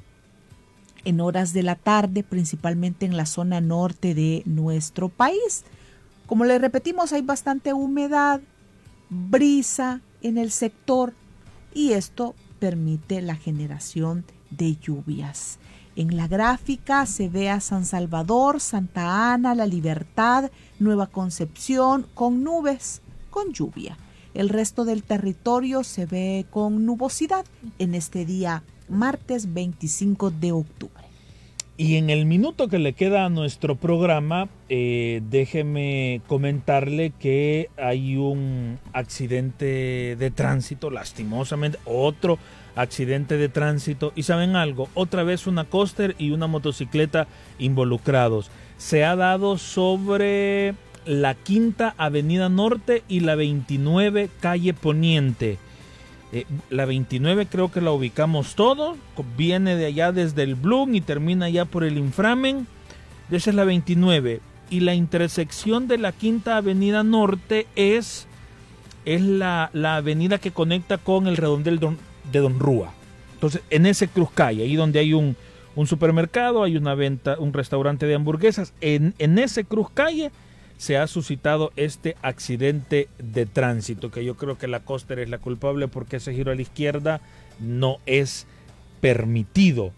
en 1.07 1.21
horas 1.21 1.53
de 1.53 1.63
la 1.63 1.77
tarde, 1.77 2.25
principalmente 2.25 3.07
en 3.07 3.17
la 3.17 3.27
zona 3.27 3.61
norte 3.61 4.13
de 4.13 4.43
nuestro 4.45 5.09
país. 5.09 5.65
Como 6.27 6.45
le 6.45 6.59
repetimos, 6.59 7.13
hay 7.13 7.23
bastante 7.23 7.73
humedad, 7.73 8.41
brisa 9.09 10.01
en 10.21 10.37
el 10.37 10.51
sector 10.51 11.15
y 11.73 11.93
esto 11.93 12.35
permite 12.59 13.23
la 13.23 13.37
generación 13.37 14.25
de 14.51 14.77
lluvias. 14.77 15.59
En 15.95 16.17
la 16.17 16.27
gráfica 16.27 17.07
se 17.07 17.29
ve 17.29 17.51
a 17.51 17.61
San 17.61 17.87
Salvador, 17.87 18.61
Santa 18.61 19.33
Ana, 19.33 19.55
La 19.55 19.67
Libertad, 19.67 20.51
Nueva 20.81 21.07
Concepción 21.07 22.05
con 22.15 22.43
nubes, 22.43 23.01
con 23.31 23.53
lluvia. 23.53 23.97
El 24.35 24.49
resto 24.49 24.85
del 24.85 25.05
territorio 25.05 25.85
se 25.85 26.05
ve 26.05 26.47
con 26.51 26.85
nubosidad 26.85 27.47
en 27.79 27.95
este 27.95 28.27
día 28.27 28.65
martes 28.89 29.53
25 29.53 30.31
de 30.31 30.53
octubre. 30.53 31.07
Y 31.79 31.97
en 31.97 32.09
el 32.09 32.25
minuto 32.25 32.69
que 32.69 32.79
le 32.79 32.95
queda 32.95 33.27
a 33.27 33.29
nuestro 33.29 33.77
programa, 33.77 34.49
eh, 34.71 35.21
déjeme 35.29 36.23
comentarle 36.27 37.13
que 37.19 37.69
hay 37.77 38.17
un 38.17 38.79
accidente 38.95 40.17
de 40.19 40.31
tránsito, 40.31 40.91
lastimosamente, 40.91 41.79
otro 41.85 42.39
accidente 42.77 43.37
de 43.37 43.51
tránsito. 43.51 44.15
Y 44.17 44.23
saben 44.23 44.57
algo, 44.57 44.89
otra 44.95 45.23
vez 45.23 45.47
una 45.47 45.65
coaster 45.65 46.15
y 46.19 46.31
una 46.31 46.47
motocicleta 46.47 47.29
involucrados. 47.59 48.51
Se 48.79 49.05
ha 49.05 49.15
dado 49.15 49.59
sobre 49.59 50.75
la 51.05 51.35
Quinta 51.35 51.95
Avenida 51.99 52.49
Norte 52.49 53.03
y 53.07 53.21
la 53.21 53.35
29 53.35 54.31
Calle 54.41 54.73
Poniente. 54.73 55.59
Eh, 56.33 56.45
la 56.71 56.85
29 56.87 57.47
creo 57.47 57.71
que 57.71 57.81
la 57.81 57.93
ubicamos 57.93 58.57
todo, 58.57 58.97
viene 59.37 59.77
de 59.77 59.87
allá 59.87 60.13
desde 60.13 60.43
el 60.43 60.55
Bloom 60.55 60.95
y 60.95 61.01
termina 61.01 61.49
ya 61.49 61.65
por 61.65 61.85
el 61.85 61.99
Inframen. 61.99 62.67
Esa 63.31 63.51
es 63.51 63.57
la 63.57 63.65
29. 63.65 64.41
Y 64.69 64.81
la 64.81 64.95
intersección 64.95 65.87
de 65.87 65.99
la 65.99 66.13
Quinta 66.13 66.57
Avenida 66.57 67.05
Norte 67.05 67.67
es, 67.77 68.27
es 69.05 69.23
la, 69.23 69.71
avenida 69.85 70.39
que 70.39 70.51
conecta 70.51 70.99
con 70.99 71.29
el 71.29 71.37
redondel 71.37 71.79
de 71.79 72.41
Don 72.41 72.59
Rúa. 72.59 72.93
Entonces, 73.35 73.63
en 73.71 73.87
ese 73.87 74.09
cruz 74.09 74.31
calle, 74.35 74.65
ahí 74.65 74.75
donde 74.77 74.99
hay 74.99 75.13
un, 75.13 75.37
supermercado, 75.87 76.65
hay 76.65 76.77
una 76.77 76.95
venta, 76.95 77.37
un 77.39 77.53
restaurante 77.53 78.07
de 78.07 78.15
hamburguesas, 78.15 78.73
en, 78.81 79.15
en 79.19 79.39
ese 79.39 79.65
cruz 79.65 79.89
calle 79.93 80.33
se 80.79 80.99
ha 80.99 81.07
suscitado 81.07 81.73
este 81.77 82.17
accidente 82.23 83.09
de 83.19 83.47
tránsito, 83.47 84.11
que 84.11 84.25
yo 84.25 84.37
creo 84.37 84.59
que 84.59 84.69
la 84.69 84.81
Coster 84.81 85.19
es 85.19 85.31
la 85.31 85.39
culpable 85.39 85.89
porque 85.89 86.17
ese 86.17 86.35
giro 86.35 86.53
a 86.53 86.55
la 86.55 86.63
izquierda 86.63 87.21
no 87.61 87.99
es 88.07 88.47
permitido. 89.01 89.93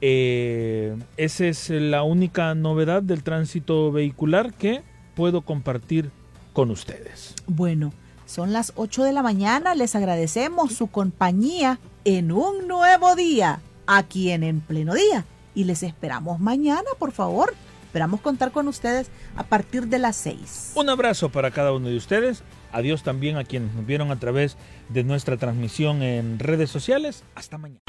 Eh, 0.00 0.96
esa 1.16 1.46
es 1.46 1.70
la 1.70 2.02
única 2.02 2.54
novedad 2.54 3.02
del 3.02 3.22
tránsito 3.22 3.92
vehicular 3.92 4.54
que 4.54 4.82
puedo 5.14 5.42
compartir 5.42 6.10
con 6.52 6.70
ustedes. 6.70 7.34
Bueno, 7.46 7.92
son 8.26 8.52
las 8.52 8.72
8 8.76 9.04
de 9.04 9.12
la 9.12 9.22
mañana, 9.22 9.74
les 9.74 9.94
agradecemos 9.94 10.72
su 10.72 10.86
compañía 10.86 11.78
en 12.04 12.32
un 12.32 12.68
nuevo 12.68 13.16
día, 13.16 13.60
aquí 13.86 14.30
en 14.30 14.42
En 14.42 14.60
Pleno 14.60 14.94
Día, 14.94 15.24
y 15.54 15.64
les 15.64 15.82
esperamos 15.82 16.38
mañana, 16.38 16.88
por 16.98 17.12
favor 17.12 17.52
Esperamos 17.88 18.20
contar 18.20 18.52
con 18.52 18.68
ustedes 18.68 19.08
a 19.34 19.44
partir 19.44 19.86
de 19.86 19.98
las 19.98 20.14
6. 20.16 20.72
Un 20.74 20.90
abrazo 20.90 21.30
para 21.30 21.50
cada 21.50 21.72
uno 21.72 21.88
de 21.88 21.96
ustedes. 21.96 22.42
Adiós 22.70 23.02
también 23.02 23.38
a 23.38 23.44
quienes 23.44 23.72
nos 23.72 23.86
vieron 23.86 24.10
a 24.10 24.20
través 24.20 24.58
de 24.90 25.04
nuestra 25.04 25.38
transmisión 25.38 26.02
en 26.02 26.38
redes 26.38 26.68
sociales. 26.68 27.24
Hasta 27.34 27.56
mañana. 27.56 27.80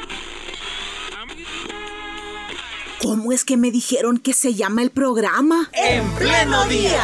¿Cómo 3.01 3.33
es 3.33 3.43
que 3.43 3.57
me 3.57 3.71
dijeron 3.71 4.19
que 4.19 4.31
se 4.31 4.53
llama 4.53 4.83
el 4.83 4.91
programa? 4.91 5.69
En 5.73 6.09
pleno 6.11 6.63
día. 6.67 7.03